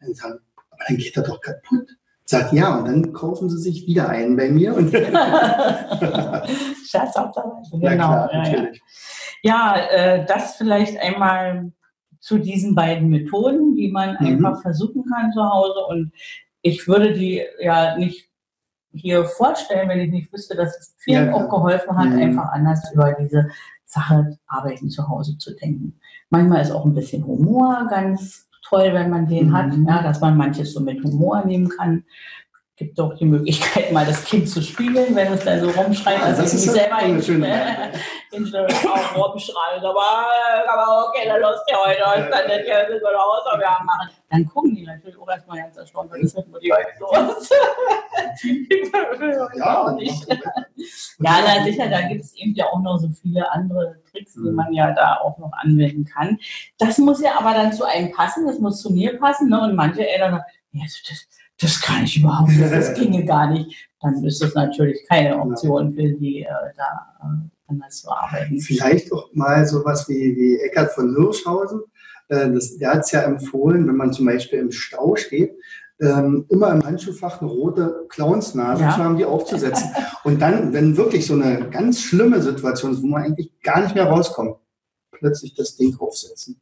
[0.00, 0.40] Dann sagen,
[0.70, 1.88] aber dann geht er doch kaputt.
[2.26, 4.74] Sagt ja, und dann kaufen sie sich wieder einen bei mir.
[4.74, 4.90] Und
[6.86, 7.96] Scherz auf der Weise, genau.
[7.96, 8.82] Klar, ja, natürlich.
[9.42, 11.70] ja, äh, das vielleicht einmal
[12.20, 14.26] zu diesen beiden Methoden, die man mhm.
[14.26, 15.84] einfach versuchen kann zu Hause.
[15.90, 16.12] Und
[16.62, 18.30] ich würde die ja nicht
[18.94, 22.18] hier vorstellen, wenn ich nicht wüsste, dass es vielen ja, auch geholfen hat, mhm.
[22.20, 23.48] einfach anders über diese
[23.84, 25.98] Sache Arbeiten zu Hause zu denken.
[26.30, 29.52] Manchmal ist auch ein bisschen Humor ganz toll, wenn man den mhm.
[29.52, 32.04] hat, ja, dass man manches so mit Humor nehmen kann.
[32.76, 36.42] Gibt auch die Möglichkeit, mal das Kind zu spiegeln, wenn es dann so rumschreit, also
[36.42, 37.92] das ich ist mich ja selber eine schöne
[38.32, 40.26] in, in, auch rumschreien, aber,
[40.68, 44.08] aber okay, dann los dir heute, ich kann nicht hier so Hausaufgaben machen.
[44.30, 47.50] Dann gucken die natürlich auch erstmal ganz erstaunt, was ist mit die heute los?
[49.56, 50.26] Ja, auch nicht.
[50.28, 54.40] Ja, na sicher, da gibt es eben ja auch noch so viele andere Tricks, die
[54.40, 54.54] Mhm.
[54.54, 56.38] man ja da auch noch anwenden kann.
[56.78, 59.48] Das muss ja aber dann zu einem passen, das muss zu mir passen.
[59.48, 59.60] Ne?
[59.60, 61.28] Und manche Eltern sagen, ja, das,
[61.60, 63.88] das kann ich überhaupt nicht, das ginge gar nicht.
[64.00, 68.60] Dann ist das natürlich keine Option für die, äh, da äh, anders zu arbeiten.
[68.60, 71.80] Vielleicht auch mal sowas wie, wie Eckhard von Hirschhausen.
[72.28, 75.56] Äh, das, der hat es ja empfohlen, wenn man zum Beispiel im Stau steht,
[76.00, 78.90] ähm, immer im Handschuhfach eine rote Clownsnase Ja.
[78.90, 79.90] zu haben, die aufzusetzen.
[80.24, 83.94] Und dann, wenn wirklich so eine ganz schlimme Situation ist, wo man eigentlich gar nicht
[83.94, 84.56] mehr rauskommt,
[85.12, 86.60] plötzlich das Ding aufsetzen.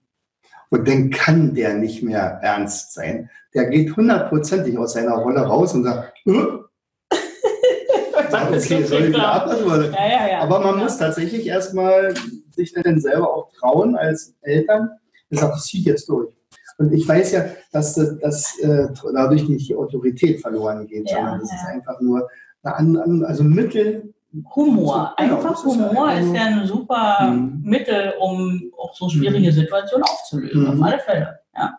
[0.73, 3.29] Und dann kann der nicht mehr ernst sein.
[3.53, 6.33] Der geht hundertprozentig aus seiner Rolle raus und sagt, äh,
[8.31, 9.55] Das ist okay, so soll ich wieder ab?
[9.55, 10.39] Ja, ja, ja.
[10.41, 12.15] aber man muss tatsächlich erstmal
[12.51, 14.89] sich dann selber auch trauen als Eltern.
[15.29, 16.35] Ich sage, das ziehe jetzt durch.
[16.79, 21.41] Und ich weiß ja, dass, das, dass äh, dadurch nicht die Autorität verloren geht, sondern
[21.41, 22.27] das ist einfach nur
[22.63, 24.15] eine, also ein Mittel.
[24.55, 25.15] Humor.
[25.19, 27.61] Genau, Einfach das ist ja Humor einfach ist ja ein super Mhm.
[27.65, 30.63] Mittel, um auch so schwierige Situationen aufzulösen.
[30.63, 30.69] Mhm.
[30.83, 31.41] Auf alle Fälle.
[31.55, 31.79] Ja,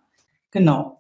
[0.52, 1.00] genau.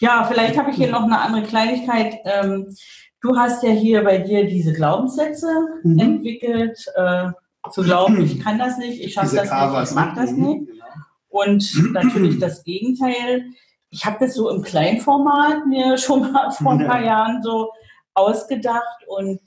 [0.00, 2.16] Ja, vielleicht habe ich hier noch eine andere Kleinigkeit.
[2.24, 2.74] Ähm,
[3.20, 5.48] du hast ja hier bei dir diese Glaubenssätze
[5.82, 5.98] Mhm.
[5.98, 6.84] entwickelt.
[6.96, 7.28] Äh,
[7.72, 10.66] zu glauben, ich kann das nicht, ich schaffe das nicht, ich mag das mhm, nicht.
[10.66, 10.84] genau.
[11.28, 13.44] Und natürlich das Gegenteil.
[13.90, 17.06] Ich habe das so im Kleinformat mir schon mal vor ein paar Ja.
[17.06, 17.70] Jahren so
[18.14, 19.04] ausgedacht.
[19.08, 19.40] Und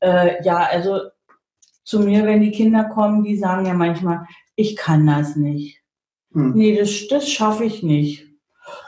[0.00, 1.00] äh, ja, also
[1.84, 5.80] zu mir, wenn die Kinder kommen, die sagen ja manchmal, ich kann das nicht.
[6.30, 6.52] Mhm.
[6.54, 8.26] Nee, das, das schaffe ich nicht.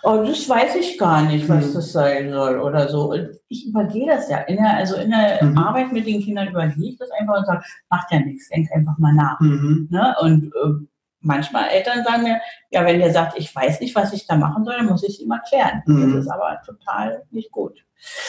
[0.04, 1.74] Oh, das weiß ich gar nicht, was Mhm.
[1.74, 3.10] das sein soll oder so.
[3.12, 4.38] Und ich übergehe das ja.
[4.38, 5.58] In der, also in der Mhm.
[5.58, 8.96] Arbeit mit den Kindern übergehe ich das einfach und sage, macht ja nichts, denk einfach
[8.98, 9.40] mal nach.
[9.40, 9.88] Mhm.
[9.90, 10.14] Ne?
[10.20, 10.86] Und äh,
[11.22, 14.64] manchmal Eltern sagen mir, ja, wenn der sagt, ich weiß nicht, was ich da machen
[14.64, 15.82] soll, dann muss ich es ihm erklären.
[15.86, 16.14] Mhm.
[16.14, 17.84] Das ist aber total nicht gut.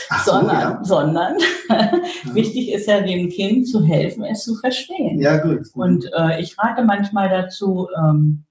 [0.10, 0.80] Ach so, sondern, ja.
[0.84, 1.38] sondern
[1.70, 1.92] Ja.
[2.34, 5.20] wichtig ist ja dem Kind zu helfen, es zu verstehen.
[5.20, 5.68] Ja, gut.
[5.74, 8.46] Und äh, ich rate manchmal dazu, ähm,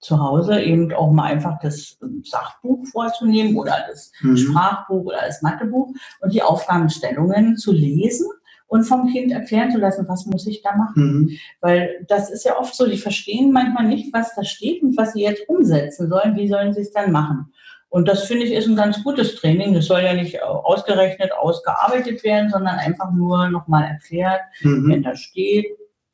[0.00, 4.36] zu Hause eben auch mal einfach das ähm, Sachbuch vorzunehmen oder das Mhm.
[4.36, 5.88] Sprachbuch oder das Mathebuch
[6.20, 8.26] und die Aufgabenstellungen zu lesen
[8.70, 10.94] und vom Kind erklären zu lassen, was muss ich da machen.
[11.02, 11.30] Mhm.
[11.60, 15.12] Weil das ist ja oft so, die verstehen manchmal nicht, was da steht und was
[15.12, 16.36] sie jetzt umsetzen sollen.
[16.36, 17.52] Wie sollen sie es dann machen?
[17.88, 19.74] Und das finde ich ist ein ganz gutes Training.
[19.74, 25.02] Das soll ja nicht ausgerechnet, ausgearbeitet werden, sondern einfach nur nochmal erklärt, wenn Mhm.
[25.02, 25.66] da steht,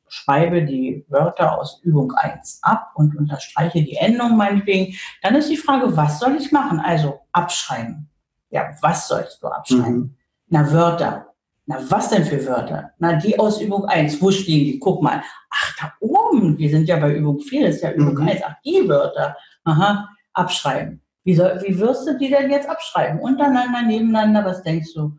[0.07, 4.95] schreibe die Wörter aus Übung 1 ab und unterstreiche die Endung meinetwegen.
[5.21, 6.79] Dann ist die Frage, was soll ich machen?
[6.79, 8.09] Also abschreiben.
[8.49, 9.95] Ja, was sollst du abschreiben?
[9.95, 10.15] Mhm.
[10.49, 11.27] Na, Wörter.
[11.69, 12.91] Na, was denn für Wörter?
[12.97, 14.21] Na, die aus Übung 1.
[14.21, 14.79] Wo stehen die?
[14.79, 15.21] Guck mal.
[15.51, 16.57] Ach, da oben.
[16.57, 17.67] Wir sind ja bei Übung 4.
[17.67, 18.27] Das ist ja Übung Mhm.
[18.27, 18.41] 1.
[18.45, 19.35] Ach, die Wörter.
[19.65, 21.01] Aha, abschreiben.
[21.25, 23.19] Wie, soll, wie wirst du die denn jetzt abschreiben?
[23.19, 24.45] Untereinander, nebeneinander?
[24.45, 25.17] Was denkst du?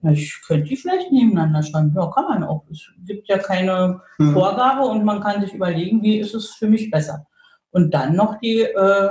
[0.00, 1.92] Na, ich könnte die vielleicht nebeneinander schreiben.
[1.94, 2.64] Ja, kann man auch.
[2.70, 4.32] Es gibt ja keine Mhm.
[4.32, 7.26] Vorgabe und man kann sich überlegen, wie ist es für mich besser.
[7.72, 9.10] Und dann noch die äh,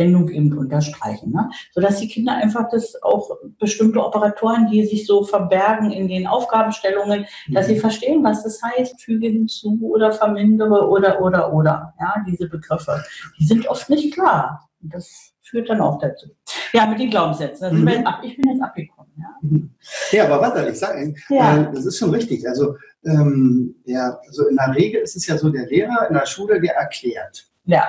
[0.00, 1.50] Endung eben unterstreichen, ne?
[1.72, 7.26] sodass die Kinder einfach das auch bestimmte Operatoren, die sich so verbergen in den Aufgabenstellungen,
[7.50, 11.94] dass sie verstehen, was das heißt, füge hinzu oder vermindere oder oder oder.
[12.00, 13.02] Ja, diese Begriffe,
[13.38, 14.68] die sind oft nicht klar.
[14.82, 16.28] Und das führt dann auch dazu.
[16.72, 17.84] Ja, mit den Glaubenssätzen.
[17.86, 18.06] Wir Mhm.
[18.22, 19.10] ich bin jetzt abgekommen.
[19.18, 19.30] Ja.
[20.12, 21.62] Ja, aber warte, ich sage, Ja.
[21.62, 22.46] äh, das ist schon richtig.
[22.48, 26.26] Also, ähm, der, also in der Regel ist es ja so, der Lehrer in der
[26.26, 27.46] Schule, der erklärt.
[27.64, 27.84] ja,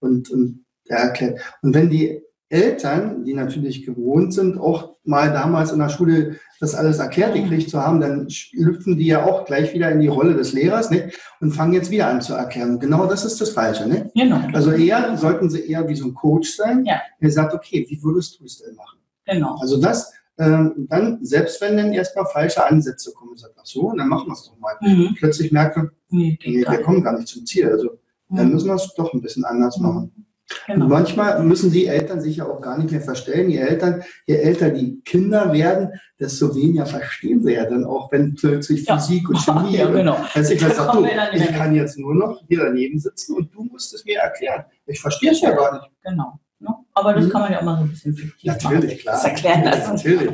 [0.00, 1.40] Und, und der erklärt.
[1.62, 6.74] Und wenn die Eltern, die natürlich gewohnt sind, auch mal damals in der Schule das
[6.74, 10.34] alles erklärt gekriegt zu haben, dann schlüpfen die ja auch gleich wieder in die Rolle
[10.34, 11.10] des Lehrers ne?
[11.40, 12.78] und fangen jetzt wieder an zu erklären.
[12.78, 13.86] Genau das ist das Falsche.
[13.88, 14.10] Ne?
[14.14, 14.40] genau.
[14.52, 17.00] Also eher sollten sie eher wie so ein Coach sein, Ja.
[17.20, 18.98] der sagt, okay, wie würdest du es denn machen?
[19.26, 19.56] genau.
[19.60, 24.08] Also das, ähm, dann, selbst wenn dann erstmal falsche Ansätze kommen, sagt, ach so, dann
[24.08, 24.76] machen wir es doch mal.
[24.80, 25.14] Mhm.
[25.18, 27.68] Plötzlich merkt man, Nee, nee, wir kommen gar nicht zum Ziel.
[27.68, 28.52] Also dann Mhm.
[28.54, 30.25] müssen wir es doch ein bisschen anders machen.
[30.66, 30.86] Genau.
[30.86, 33.48] manchmal müssen die Eltern sich ja auch gar nicht mehr verstellen.
[33.50, 38.34] Die Eltern, je älter die Kinder werden, desto weniger verstehen sie ja dann auch, wenn
[38.34, 38.96] plötzlich Ja.
[38.98, 39.76] Physik und Chemie.
[39.76, 40.16] Ja, genau.
[40.34, 43.92] Also ich kommen du, ich kann jetzt nur noch hier daneben sitzen und du musst
[43.94, 44.64] es mir erklären.
[44.86, 45.90] Ich verstehe es ja gar nicht.
[46.04, 46.38] Genau.
[46.60, 46.68] Ne?
[46.94, 47.30] Aber das Mhm.
[47.30, 48.98] kann man ja auch mal so ein bisschen fiktiv Natürlich, machen.
[48.98, 49.14] klar.
[49.14, 49.94] Das erklären lassen.
[49.96, 50.30] Natürlich.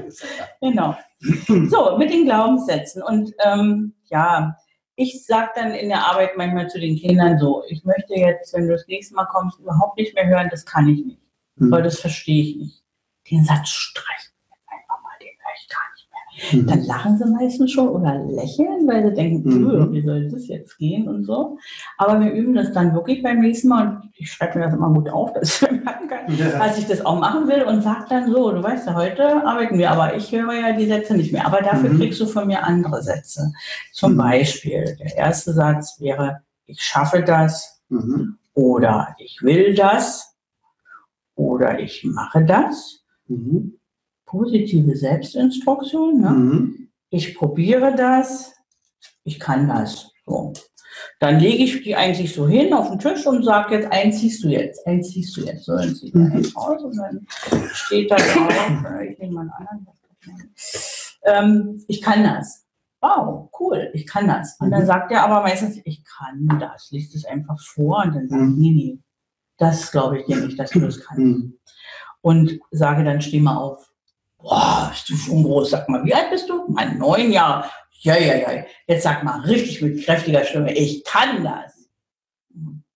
[0.60, 0.96] Genau.
[1.70, 3.02] So, mit den Glaubenssätzen.
[3.02, 4.56] Und ähm, ja,
[4.96, 8.66] ich sage dann in der Arbeit manchmal zu den Kindern so, ich möchte jetzt, wenn
[8.66, 11.20] du das nächste Mal kommst, überhaupt nicht mehr hören, das kann ich nicht.
[11.58, 11.70] Hm.
[11.70, 12.84] Weil das verstehe ich nicht.
[13.30, 16.20] Den Satz streichen wir einfach mal, den höre ich gar nicht mehr.
[16.50, 16.66] Mhm.
[16.66, 19.92] Dann lachen sie meistens schon oder lächeln, weil sie denken, mhm.
[19.92, 21.58] wie soll das jetzt gehen und so.
[21.98, 24.92] Aber wir üben das dann wirklich beim nächsten Mal und ich schreibe mir das immer
[24.92, 26.74] gut auf, dass ich merken kann, ja.
[26.76, 29.90] ich das auch machen will und sage dann so, du weißt ja, heute arbeiten wir,
[29.90, 31.46] aber ich höre ja die Sätze nicht mehr.
[31.46, 31.98] Aber dafür mhm.
[31.98, 33.52] kriegst du von mir andere Sätze.
[33.92, 34.18] Zum mhm.
[34.18, 38.38] Beispiel, der erste Satz wäre, ich schaffe das mhm.
[38.54, 40.34] oder ich will das
[41.34, 43.04] oder ich mache das.
[43.28, 43.78] Mhm.
[44.32, 46.20] Positive Selbstinstruktion.
[46.20, 46.30] Ne?
[46.30, 46.88] Mhm.
[47.10, 48.54] Ich probiere das.
[49.24, 50.10] Ich kann das.
[50.26, 50.54] So.
[51.20, 54.42] Dann lege ich die eigentlich so hin auf den Tisch und sage jetzt, eins ziehst
[54.42, 55.64] du jetzt, eins ziehst du jetzt.
[55.64, 56.32] So, dann zieht er mhm.
[56.32, 57.26] eins raus und dann
[57.72, 58.52] steht da drauf,
[59.08, 59.86] ich nehme mal einen anderen.
[61.24, 62.64] Ähm, ich kann das.
[63.00, 64.56] Wow, cool, ich kann das.
[64.60, 64.86] Und dann mhm.
[64.86, 66.90] sagt er aber meistens, ich kann das.
[66.90, 68.58] Liest es einfach vor und dann sagt, mhm.
[68.58, 68.98] nee, nee,
[69.58, 71.18] das glaube ich dir nicht, dass du das kannst.
[71.18, 71.58] Mhm.
[72.22, 73.91] Und sage dann, steh mal auf.
[74.42, 75.70] Boah, bist du schon groß.
[75.70, 76.64] Sag mal, wie alt bist du?
[76.68, 77.68] Mein neun Jahre.
[78.00, 78.64] Ja, ja, ja.
[78.86, 81.88] Jetzt sag mal richtig mit kräftiger Stimme, ich kann das.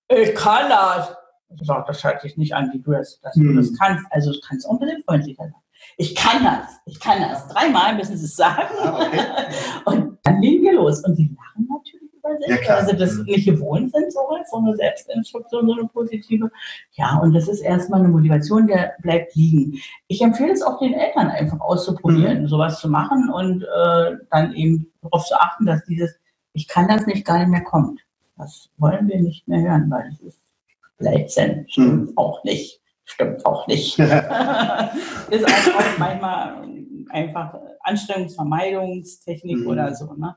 [0.08, 1.14] Ich kann das.
[1.62, 3.54] Sagt, das hört sich nicht an, wie du das, dass mhm.
[3.54, 4.04] du das kannst.
[4.10, 5.54] Also du kannst auch ein bisschen freundlicher sein.
[5.96, 6.68] Ich kann das.
[6.86, 7.46] Ich kann das.
[7.48, 8.74] Dreimal müssen sie es sagen.
[8.82, 9.20] Ah, okay.
[9.84, 11.04] Und dann legen wir los.
[11.04, 11.95] Und die lachen natürlich
[12.26, 14.20] bei sich, ja, weil sie das nicht gewohnt sind, so,
[14.50, 16.50] so eine Selbstinstruktion, so eine positive.
[16.92, 19.78] Ja, und das ist erstmal eine Motivation, der bleibt liegen.
[20.08, 22.48] Ich empfehle es auch den Eltern einfach auszuprobieren, mhm.
[22.48, 26.18] sowas zu machen und äh, dann eben darauf zu achten, dass dieses,
[26.52, 28.00] ich kann das nicht, gar nicht mehr kommt.
[28.38, 30.40] Das wollen wir nicht mehr hören, weil es ist
[30.98, 32.18] Blödsinn, stimmt mhm.
[32.18, 32.80] auch nicht.
[33.08, 33.98] Stimmt auch nicht.
[33.98, 36.66] ist einfach manchmal
[37.10, 39.66] einfach Anstrengungsvermeidungstechnik mhm.
[39.68, 40.12] oder so.
[40.14, 40.36] Ne?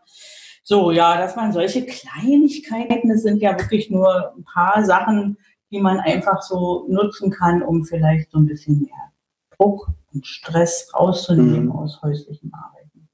[0.70, 5.36] So, ja, dass man solche Kleinigkeiten, das sind ja wirklich nur ein paar Sachen,
[5.72, 9.12] die man einfach so nutzen kann, um vielleicht so ein bisschen mehr
[9.58, 11.72] Druck und Stress rauszunehmen mhm.
[11.72, 13.10] aus häuslichen Arbeiten.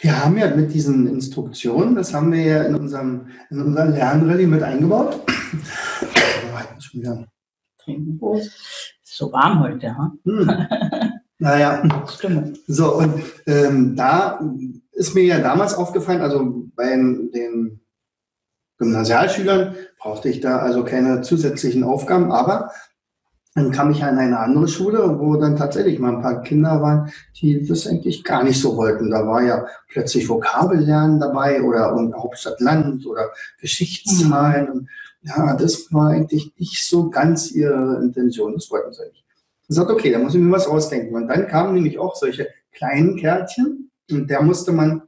[0.00, 4.46] Wir haben ja mit diesen Instruktionen, das haben wir ja in unserem, in unserem Lernrallye
[4.46, 5.20] mit eingebaut.
[6.80, 7.24] schon wieder.
[7.78, 10.12] Trinken Ist so warm heute, ha?
[10.24, 10.50] Hm.
[11.42, 12.58] Naja, Stimmt.
[12.66, 14.38] so und ähm, da
[15.00, 17.80] ist mir ja damals aufgefallen, also bei den
[18.76, 22.70] Gymnasialschülern brauchte ich da also keine zusätzlichen Aufgaben, aber
[23.54, 27.10] dann kam ich an eine andere Schule, wo dann tatsächlich mal ein paar Kinder waren,
[27.40, 29.10] die das eigentlich gar nicht so wollten.
[29.10, 34.74] Da war ja plötzlich Vokabellernen dabei oder Hauptstadt Land oder Geschichtszahlen.
[34.74, 34.88] Mhm.
[35.22, 38.52] Ja, das war eigentlich nicht so ganz ihre Intention.
[38.52, 39.24] Das wollten sie nicht.
[39.66, 41.14] Ich sagte, okay, da muss ich mir was ausdenken.
[41.14, 45.02] Und dann kamen nämlich auch solche kleinen Kärtchen, und der musste man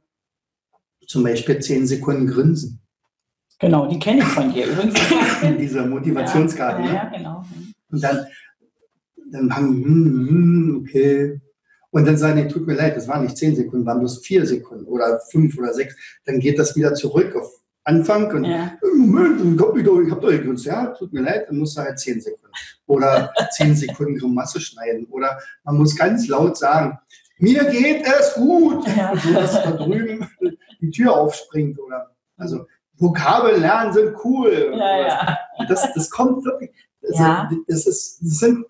[1.07, 2.79] zum Beispiel zehn Sekunden grinsen.
[3.59, 4.99] Genau, die kenne ich von dir übrigens.
[5.41, 6.81] In dieser Motivationskarte.
[6.81, 7.45] Ja, ja, genau.
[7.91, 8.25] Und dann,
[9.31, 11.41] dann haben, hm, hm, okay.
[11.91, 14.45] Und dann sagen die, tut mir leid, das waren nicht zehn Sekunden, waren bloß vier
[14.45, 15.95] Sekunden oder fünf oder sechs.
[16.25, 18.71] Dann geht das wieder zurück auf Anfang und ja.
[18.95, 20.65] Moment, ich habe doch gegrinst.
[20.65, 22.53] Ja, tut mir leid, dann muss er halt zehn Sekunden.
[22.87, 25.05] Oder zehn Sekunden Grimasse schneiden.
[25.11, 26.97] Oder man muss ganz laut sagen,
[27.37, 28.87] mir geht es gut.
[28.95, 29.15] Ja.
[29.15, 30.27] So, dass da drüben
[30.81, 32.65] die Tür aufspringt oder also
[32.97, 34.73] Vokabeln lernen sind cool.
[34.77, 35.37] Ja, ja.
[35.67, 36.71] Das, das kommt wirklich.
[37.01, 37.49] Also, ja.
[37.67, 38.65] das, ist, das sind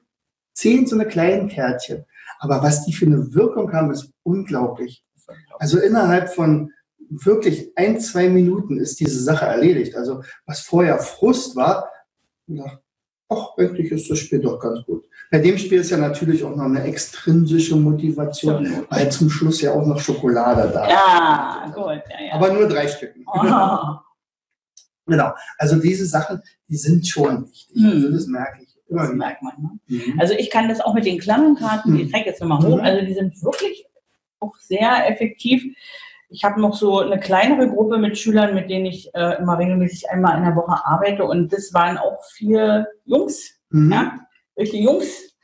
[0.53, 2.05] zehn so eine kleinen Kärtchen.
[2.39, 5.03] Aber was die für eine Wirkung haben, ist unglaublich.
[5.59, 6.71] Also innerhalb von
[7.09, 9.95] wirklich ein, zwei Minuten ist diese Sache erledigt.
[9.95, 11.89] Also was vorher Frust war,
[13.29, 15.05] ach, eigentlich ist das Spiel doch ganz gut.
[15.31, 18.83] Bei dem Spiel ist ja natürlich auch noch eine extrinsische Motivation, ja.
[18.89, 20.91] weil zum Schluss ja auch noch Schokolade da ist.
[20.91, 22.03] Ja, gut.
[22.09, 22.33] Ja, ja.
[22.33, 23.25] Aber nur drei Stücken.
[23.25, 23.41] Oh.
[25.07, 25.31] genau.
[25.57, 27.75] Also diese Sachen, die sind schon wichtig.
[27.75, 27.91] Hm.
[27.91, 28.73] Also das merke ich.
[28.89, 29.53] Immer das merkt man.
[29.59, 29.79] Ne?
[29.87, 30.19] Mhm.
[30.19, 32.83] Also ich kann das auch mit den Klammerkarten, ich zeige jetzt nochmal hoch, mhm.
[32.83, 33.85] also die sind wirklich
[34.39, 35.63] auch sehr effektiv.
[36.33, 40.09] Ich habe noch so eine kleinere Gruppe mit Schülern, mit denen ich äh, immer regelmäßig
[40.09, 41.23] einmal in der Woche arbeite.
[41.23, 43.59] Und das waren auch vier Jungs.
[43.69, 43.91] Mhm.
[43.91, 44.19] Ja?
[44.55, 45.35] welche Jungs,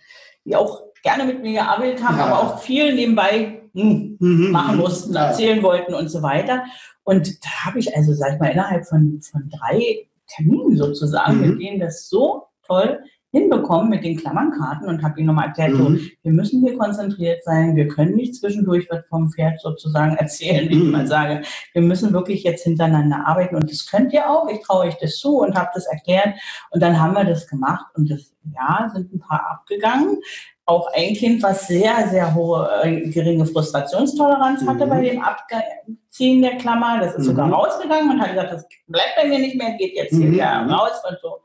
[0.45, 2.25] die auch gerne mit mir gearbeitet haben, ja.
[2.25, 4.51] aber auch viel nebenbei hm, mhm.
[4.51, 6.63] machen mussten, erzählen wollten und so weiter.
[7.03, 11.49] Und da habe ich also, sag ich mal, innerhalb von, von drei Terminen sozusagen, mhm.
[11.49, 12.99] mit denen das so toll
[13.31, 15.97] hinbekommen mit den Klammernkarten und habe ihnen nochmal erklärt, mhm.
[15.97, 20.67] so, wir müssen hier konzentriert sein, wir können nicht zwischendurch was vom Pferd sozusagen erzählen,
[20.69, 20.91] wie ich mhm.
[20.91, 21.41] mal sage.
[21.73, 25.17] Wir müssen wirklich jetzt hintereinander arbeiten und das könnt ihr auch, ich traue euch das
[25.17, 26.35] zu und habe das erklärt
[26.71, 30.17] und dann haben wir das gemacht und das, ja, sind ein paar abgegangen.
[30.65, 34.89] Auch ein Kind, was sehr, sehr hohe, äh, geringe Frustrationstoleranz hatte mhm.
[34.89, 37.53] bei dem Abziehen der Klammer, das ist sogar mhm.
[37.53, 40.33] rausgegangen und hat gesagt, das bleibt bei mir nicht mehr, geht jetzt hier mhm.
[40.33, 41.39] wieder raus und so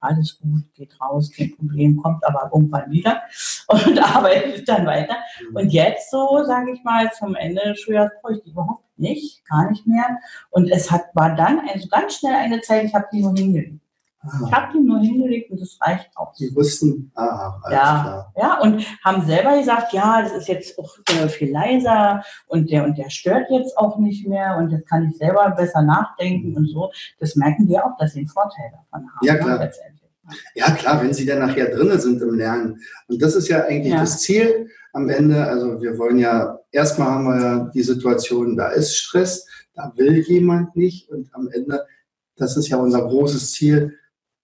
[0.00, 3.22] alles gut, geht raus, kein Problem, kommt aber irgendwann wieder
[3.68, 5.16] und arbeitet dann weiter.
[5.50, 5.56] Mhm.
[5.56, 9.44] Und jetzt so, sage ich mal, zum Ende des Schuljahres brauche ich die überhaupt nicht,
[9.46, 10.18] gar nicht mehr.
[10.50, 13.80] Und es hat, war dann also ganz schnell eine Zeit, ich habe die nur hingelegt.
[14.24, 16.36] Ich Ah, habe die nur hingelegt und das reicht aus.
[16.38, 18.02] die wussten, ah, alles Ja.
[18.02, 18.32] klar.
[18.36, 22.84] Ja, und haben selber gesagt, ja, das ist jetzt auch äh, viel leiser und der
[22.84, 26.66] und der stört jetzt auch nicht mehr und jetzt kann ich selber besser nachdenken und
[26.68, 26.90] so.
[27.20, 29.24] Das merken die auch, dass sie einen Vorteil davon haben.
[29.26, 29.58] Ja, ne, klar.
[29.60, 30.10] letztendlich.
[30.54, 32.80] Ja, klar, wenn sie dann nachher drinnen sind im Lernen.
[33.06, 34.00] Und das ist ja eigentlich Ja.
[34.00, 35.42] das Ziel am Ende.
[35.46, 40.18] Also wir wollen ja, erstmal haben wir ja die Situation, da ist Stress, da will
[40.26, 41.08] jemand nicht.
[41.08, 41.86] Und am Ende,
[42.36, 43.94] das ist ja unser großes Ziel,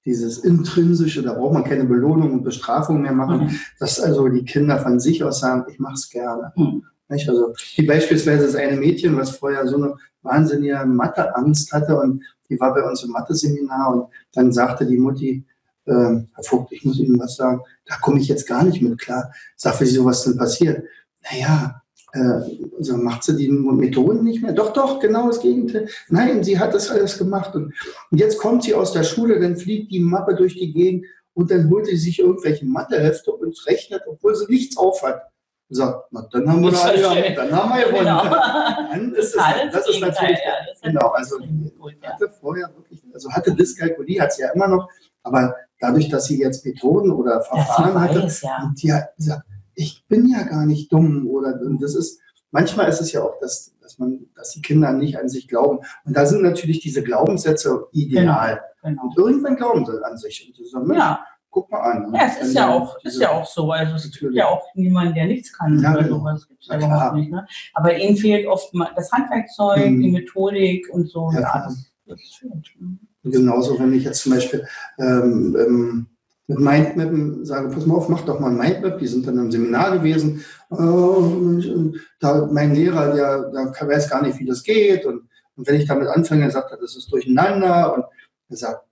[0.05, 3.51] dieses intrinsische, da braucht man keine Belohnung und Bestrafung mehr machen, Mhm.
[3.79, 6.53] dass also die Kinder von sich aus sagen, ich mache es gerne.
[6.57, 6.85] Mhm.
[7.09, 7.29] Nicht?
[7.29, 12.59] Also wie beispielsweise das eine Mädchen, was vorher so eine wahnsinnige Matheangst hatte und die
[12.61, 15.45] war bei uns im Mathe-Seminar und dann sagte die Mutti,
[15.87, 18.99] ähm, Herr Vogt, ich muss Ihnen was sagen, da komme ich jetzt gar nicht mit
[18.99, 19.31] klar.
[19.57, 20.85] Sag, wieso was denn passiert?
[21.31, 21.83] Naja,
[22.15, 22.41] äh,
[22.79, 24.53] so macht sie die Methoden nicht mehr?
[24.53, 25.89] Doch, doch, genau das Gegenteil.
[26.09, 27.55] Nein, sie hat das alles gemacht.
[27.57, 27.75] Und,
[28.11, 31.51] und jetzt kommt sie aus der Schule, dann fliegt die Mappe durch die Gegend und
[31.51, 35.23] dann holt sie sich irgendwelche Mathehefte und rechnet, obwohl sie nichts aufhat.
[35.71, 37.35] Sagt, na, dann haben wir, Das ja, schön.
[37.35, 38.05] dann haben wir gewonnen.
[38.05, 38.23] Genau.
[38.93, 42.13] Dann ist es, Total das ist natürlich, ja, das genau, also gut, ja.
[42.13, 44.89] hatte vorher wirklich, also hatte Dyskalkulie, hat sie ja immer noch,
[45.25, 48.73] aber dadurch, dass sie jetzt Methoden oder Verfahren hatte, weiß, ja.
[48.81, 52.21] die hat gesagt, ich bin ja gar nicht dumm oder und das ist,
[52.51, 55.79] manchmal ist es ja auch, dass, dass man, dass die Kinder nicht an sich glauben.
[56.05, 58.61] Und da sind natürlich diese Glaubenssätze ideal.
[58.83, 59.03] Genau.
[59.05, 60.47] Und irgendwann glauben sie an sich.
[60.47, 62.13] Und sie sagen, Ja, guck mal an.
[62.15, 63.71] ja, es ist ja auch, ist ja auch so.
[63.73, 64.37] Also es gibt Natürlich.
[64.39, 66.19] ja auch niemanden, der nichts kann Ja, oder genau.
[66.19, 66.47] sowas.
[66.49, 67.31] Gibt's ja überhaupt nicht.
[67.33, 67.47] Ne?
[67.75, 70.01] Aber ihnen fehlt oft mal das Handwerkzeug, Mhm.
[70.03, 71.31] die Methodik und so.
[71.33, 72.53] Ja, Ja, das, das fehlt.
[72.79, 72.99] Mhm.
[73.23, 74.67] Und genauso, wenn ich jetzt zum Beispiel
[74.99, 76.07] ähm, ähm,
[76.47, 78.99] mit Mindmappen sage, pass mal auf, mach doch mal ein Mindmap.
[78.99, 80.45] Die sind dann im Seminar gewesen.
[80.71, 85.07] Äh, und, da, mein Lehrer, der, der weiß gar nicht, wie das geht.
[85.07, 85.23] Und,
[85.57, 87.95] und wenn ich damit anfange, sagt er, das ist durcheinander.
[87.95, 88.05] Und
[88.51, 88.85] er sagt,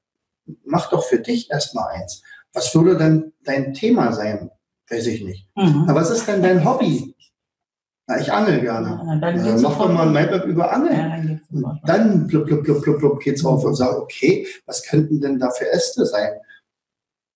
[0.65, 2.23] mach doch für dich erstmal eins.
[2.55, 4.51] Was würde denn dein Thema sein?
[4.89, 5.47] Weiß ich nicht.
[5.57, 5.87] Mhm.
[5.89, 7.15] Aber was ist denn dein Hobby?
[8.07, 9.01] Na, ich angel gerne.
[9.07, 10.97] Ja, dann geht's mach doch mal ein Mindmap über Angeln.
[10.97, 11.09] Ja,
[11.53, 15.39] dann dann blub, blub, blub, blub, blub geht's auf und sagt, okay, was könnten denn
[15.39, 16.33] da für Äste sein?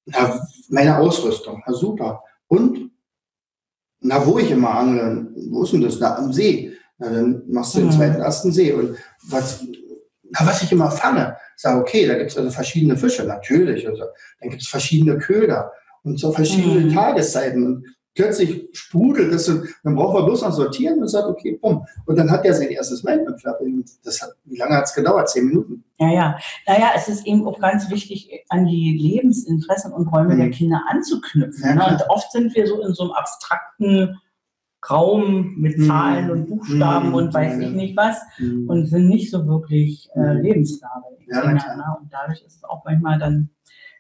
[0.07, 2.23] Na, meine Ausrüstung, na super.
[2.49, 2.91] Und,
[4.01, 5.99] na, wo ich immer angle, wo ist denn das?
[5.99, 6.73] Na, am See.
[6.99, 7.93] Na, dann machst du den Mhm.
[7.93, 8.73] zweiten ersten See.
[8.73, 8.97] Und
[9.29, 9.65] was,
[10.31, 13.87] na, was ich immer fange, sag, okay, da gibt's also verschiedene Fische, natürlich.
[13.89, 14.05] Also,
[14.41, 15.73] dann gibt's verschiedene Köder
[16.05, 16.95] und so verschiedene Mhm.
[16.95, 17.67] Tageszeiten.
[17.67, 21.87] Und plötzlich sprudelt das und dann braucht man bloß noch sortieren und sagt, okay, bumm.
[22.07, 23.75] Und dann hat er sein erstes Mindmap fertig.
[24.03, 25.29] Das hat, wie lange hat's gedauert?
[25.29, 25.85] Zehn Minuten.
[25.99, 26.39] Ja, ja.
[26.67, 30.39] Naja, es ist eben auch ganz wichtig, an die Lebensinteressen und Räume Mhm.
[30.39, 31.63] der Kinder anzuknüpfen.
[31.65, 31.87] Ja, ne?
[31.87, 34.17] Und oft sind wir so in so einem abstrakten
[34.89, 35.87] Raum mit Mhm.
[35.87, 37.15] Zahlen und Buchstaben Mhm.
[37.15, 40.41] und weiß ich nicht was Und und sind nicht so wirklich äh, Mhm.
[40.43, 41.03] lebensnahe.
[41.21, 41.61] die Ja, ne?
[42.01, 43.51] Und dadurch ist es auch manchmal dann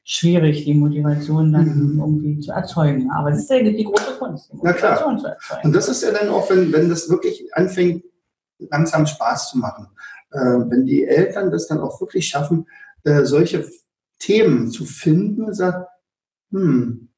[0.09, 1.99] schwierig, die Motivation dann Mhm.
[1.99, 3.11] irgendwie zu erzeugen.
[3.11, 4.93] Aber das ist ja die große Kunst, die Na klar.
[4.93, 5.73] Motivation zu erzeugen.
[5.73, 8.05] das ist ja dann auch, wenn, wenn das wirklich anfängt,
[8.71, 9.89] langsam Spaß zu machen.
[10.31, 12.67] Äh, wenn die Eltern das dann auch wirklich schaffen,
[13.03, 13.67] äh, solche
[14.21, 15.85] Themen zu finden und sagen,
[16.53, 17.09] hm,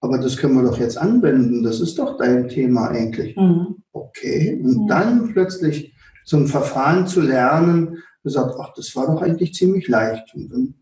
[0.00, 3.36] aber das können wir doch jetzt anwenden, das ist doch dein Thema eigentlich.
[3.36, 3.76] Mhm.
[3.92, 5.00] Okay, und Ja.
[5.00, 10.34] dann plötzlich so ein Verfahren zu lernen, gesagt, ach, das war doch eigentlich ziemlich leicht.
[10.34, 10.74] Und dann,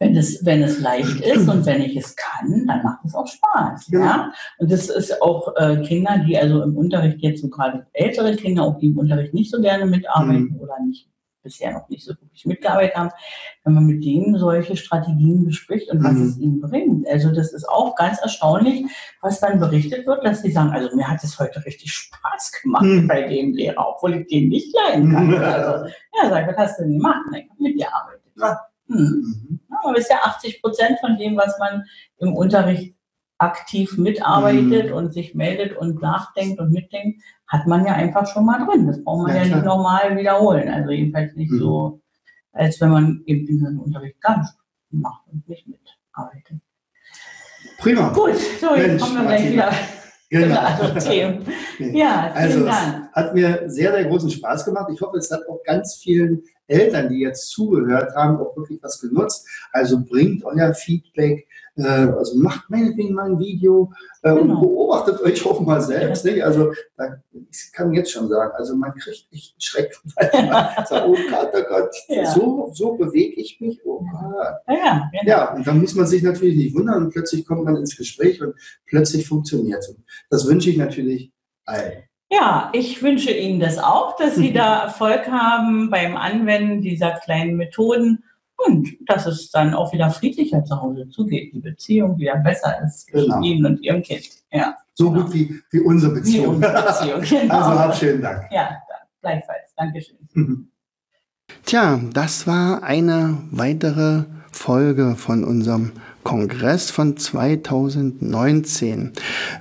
[0.00, 3.26] Wenn es, wenn es leicht ist und wenn ich es kann, dann macht es auch
[3.26, 3.86] Spaß.
[3.90, 4.04] Genau.
[4.04, 4.32] Ja?
[4.58, 8.62] Und das ist auch äh, Kinder, die also im Unterricht jetzt so gerade ältere Kinder,
[8.62, 10.60] auch die im Unterricht nicht so gerne mitarbeiten Mhm.
[10.60, 11.08] oder nicht
[11.42, 13.10] bisher noch nicht so wirklich mitgearbeitet haben,
[13.64, 16.22] wenn man mit denen solche Strategien bespricht und was Mhm.
[16.26, 17.08] es ihnen bringt.
[17.08, 18.84] Also das ist auch ganz erstaunlich,
[19.22, 22.84] was dann berichtet wird, dass sie sagen, also mir hat es heute richtig Spaß gemacht
[22.84, 23.08] Mhm.
[23.08, 25.26] bei dem Lehrer, obwohl ich den nicht leiden kann.
[25.28, 25.34] Mhm.
[25.36, 25.86] Also,
[26.22, 27.22] ja, sag, was hast du denn gemacht?
[27.32, 28.22] Na, Ich habe mitgearbeitet.
[28.36, 28.60] Ja.
[28.88, 28.96] Hm.
[28.96, 29.60] mhm.
[29.70, 31.84] Ja, aber es ist ja 80 Prozent von dem, was man
[32.18, 32.94] im Unterricht
[33.38, 34.92] aktiv mitarbeitet Mhm.
[34.94, 38.86] und sich meldet und nachdenkt und mitdenkt, hat man ja einfach schon mal drin.
[38.86, 40.68] Das braucht man Ja, ja, nicht nochmal wiederholen.
[40.68, 41.58] Also jedenfalls nicht Mhm.
[41.58, 42.00] so,
[42.52, 44.52] als wenn man eben den Unterricht gar nicht
[44.90, 46.58] macht und nicht mitarbeitet.
[47.78, 48.08] Prima.
[48.12, 49.70] Gut, so jetzt Mensch, kommen wir gleich Martina.
[49.70, 49.72] wieder
[50.30, 50.58] Genau.
[50.60, 51.46] anderen Themen.
[51.78, 53.12] Ja, vielen Also es Dank.
[53.12, 54.90] hat mir sehr, sehr großen Spaß gemacht.
[54.92, 59.00] Ich hoffe, es hat auch ganz vielen Eltern, die jetzt zugehört haben, auch wirklich was
[59.00, 59.48] genutzt.
[59.72, 63.92] Also bringt euer Feedback, äh, also macht meinetwegen mal ein Video
[64.22, 64.42] äh, genau.
[64.42, 66.24] und beobachtet euch auch mal selbst.
[66.24, 66.42] Nicht?
[66.44, 70.86] Also da, ich kann jetzt schon sagen, also man kriegt echt einen Schreck, weil man
[70.86, 72.26] sagt, oh Gott, oh Gott, ja.
[72.26, 73.80] so, so bewege ich mich.
[73.84, 74.54] Oh Gott.
[74.68, 75.24] Ja, genau.
[75.24, 78.42] ja, und dann muss man sich natürlich nicht wundern und plötzlich kommt man ins Gespräch
[78.42, 78.54] und
[78.86, 79.96] plötzlich funktioniert es.
[80.30, 81.32] Das wünsche ich natürlich
[81.64, 82.07] allen.
[82.30, 87.56] Ja, ich wünsche Ihnen das auch, dass Sie da Erfolg haben beim Anwenden dieser kleinen
[87.56, 88.22] Methoden
[88.66, 93.08] und dass es dann auch wieder friedlicher zu Hause zugeht, die Beziehung wieder besser ist
[93.08, 93.42] zwischen genau.
[93.42, 94.28] Ihnen und Ihrem Kind.
[94.50, 95.24] Ja, so genau.
[95.24, 96.60] gut wie, wie unsere Beziehung.
[96.60, 97.54] Wie unsere Beziehung genau.
[97.54, 98.44] Also schönen Dank.
[98.50, 98.76] Ja,
[99.22, 99.74] gleichfalls.
[99.76, 100.18] Dankeschön.
[100.34, 100.68] Mhm.
[101.64, 105.92] Tja, das war eine weitere Folge von unserem
[106.24, 109.12] Kongress von 2019.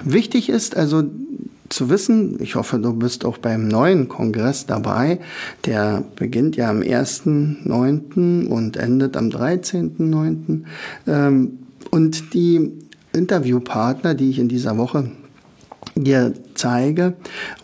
[0.04, 1.04] Wichtig ist also
[1.70, 2.38] zu wissen.
[2.42, 5.20] Ich hoffe, du bist auch beim neuen Kongress dabei.
[5.66, 8.48] Der beginnt ja am 1.9.
[8.48, 10.64] und endet am 13.9.
[11.08, 11.60] Ähm,
[11.92, 12.72] und die
[13.14, 15.12] Interviewpartner, die ich in dieser Woche
[16.04, 17.14] dir zeige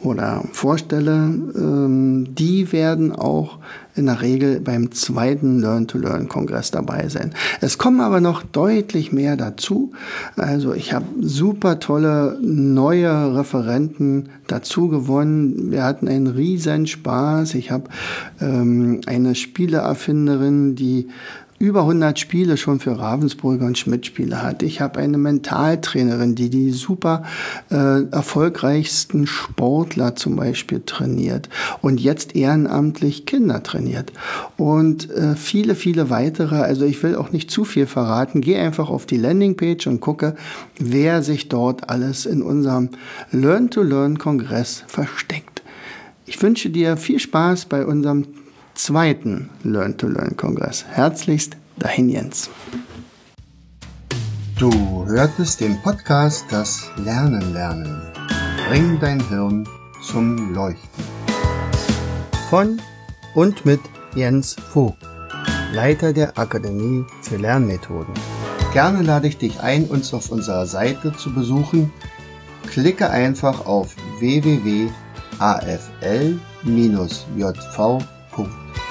[0.01, 3.57] oder vorstelle, ähm, die werden auch
[3.95, 7.33] in der Regel beim zweiten Learn-to-Learn-Kongress dabei sein.
[7.61, 9.91] Es kommen aber noch deutlich mehr dazu.
[10.35, 15.71] Also ich habe super tolle neue Referenten dazu gewonnen.
[15.71, 17.53] Wir hatten einen riesen Spaß.
[17.55, 17.89] Ich habe
[18.41, 21.07] ähm, eine Spieleerfinderin, die
[21.63, 24.63] über 100 Spiele schon für Ravensburger und Schmidt-Spiele hat.
[24.63, 27.23] Ich habe eine Mentaltrainerin, die die super
[27.71, 31.47] äh, erfolgreichsten Sportler zum Beispiel trainiert
[31.81, 34.11] und jetzt ehrenamtlich Kinder trainiert.
[34.57, 36.57] Und äh, viele, viele weitere.
[36.57, 38.41] Also ich will auch nicht zu viel verraten.
[38.41, 40.35] Geh einfach auf die Landingpage und gucke,
[40.79, 42.89] wer sich dort alles in unserem
[43.31, 45.63] Learn-to-Learn-Kongress versteckt.
[46.25, 48.25] Ich wünsche dir viel Spaß bei unserem
[48.75, 50.85] zweiten Learn-to-Learn-Kongress.
[50.89, 52.49] Herzlichst, dahin Jens.
[54.57, 58.01] Du hörtest den Podcast Das Lernen lernen.
[58.67, 59.67] Bring dein Hirn
[60.01, 61.03] zum Leuchten.
[62.49, 62.79] Von
[63.35, 63.81] und mit
[64.15, 64.97] Jens Vogt,
[65.73, 68.13] Leiter der Akademie für Lernmethoden.
[68.73, 71.91] Gerne lade ich dich ein, uns auf unserer Seite zu besuchen.
[72.67, 74.93] Klicke einfach auf www.afl-jv.de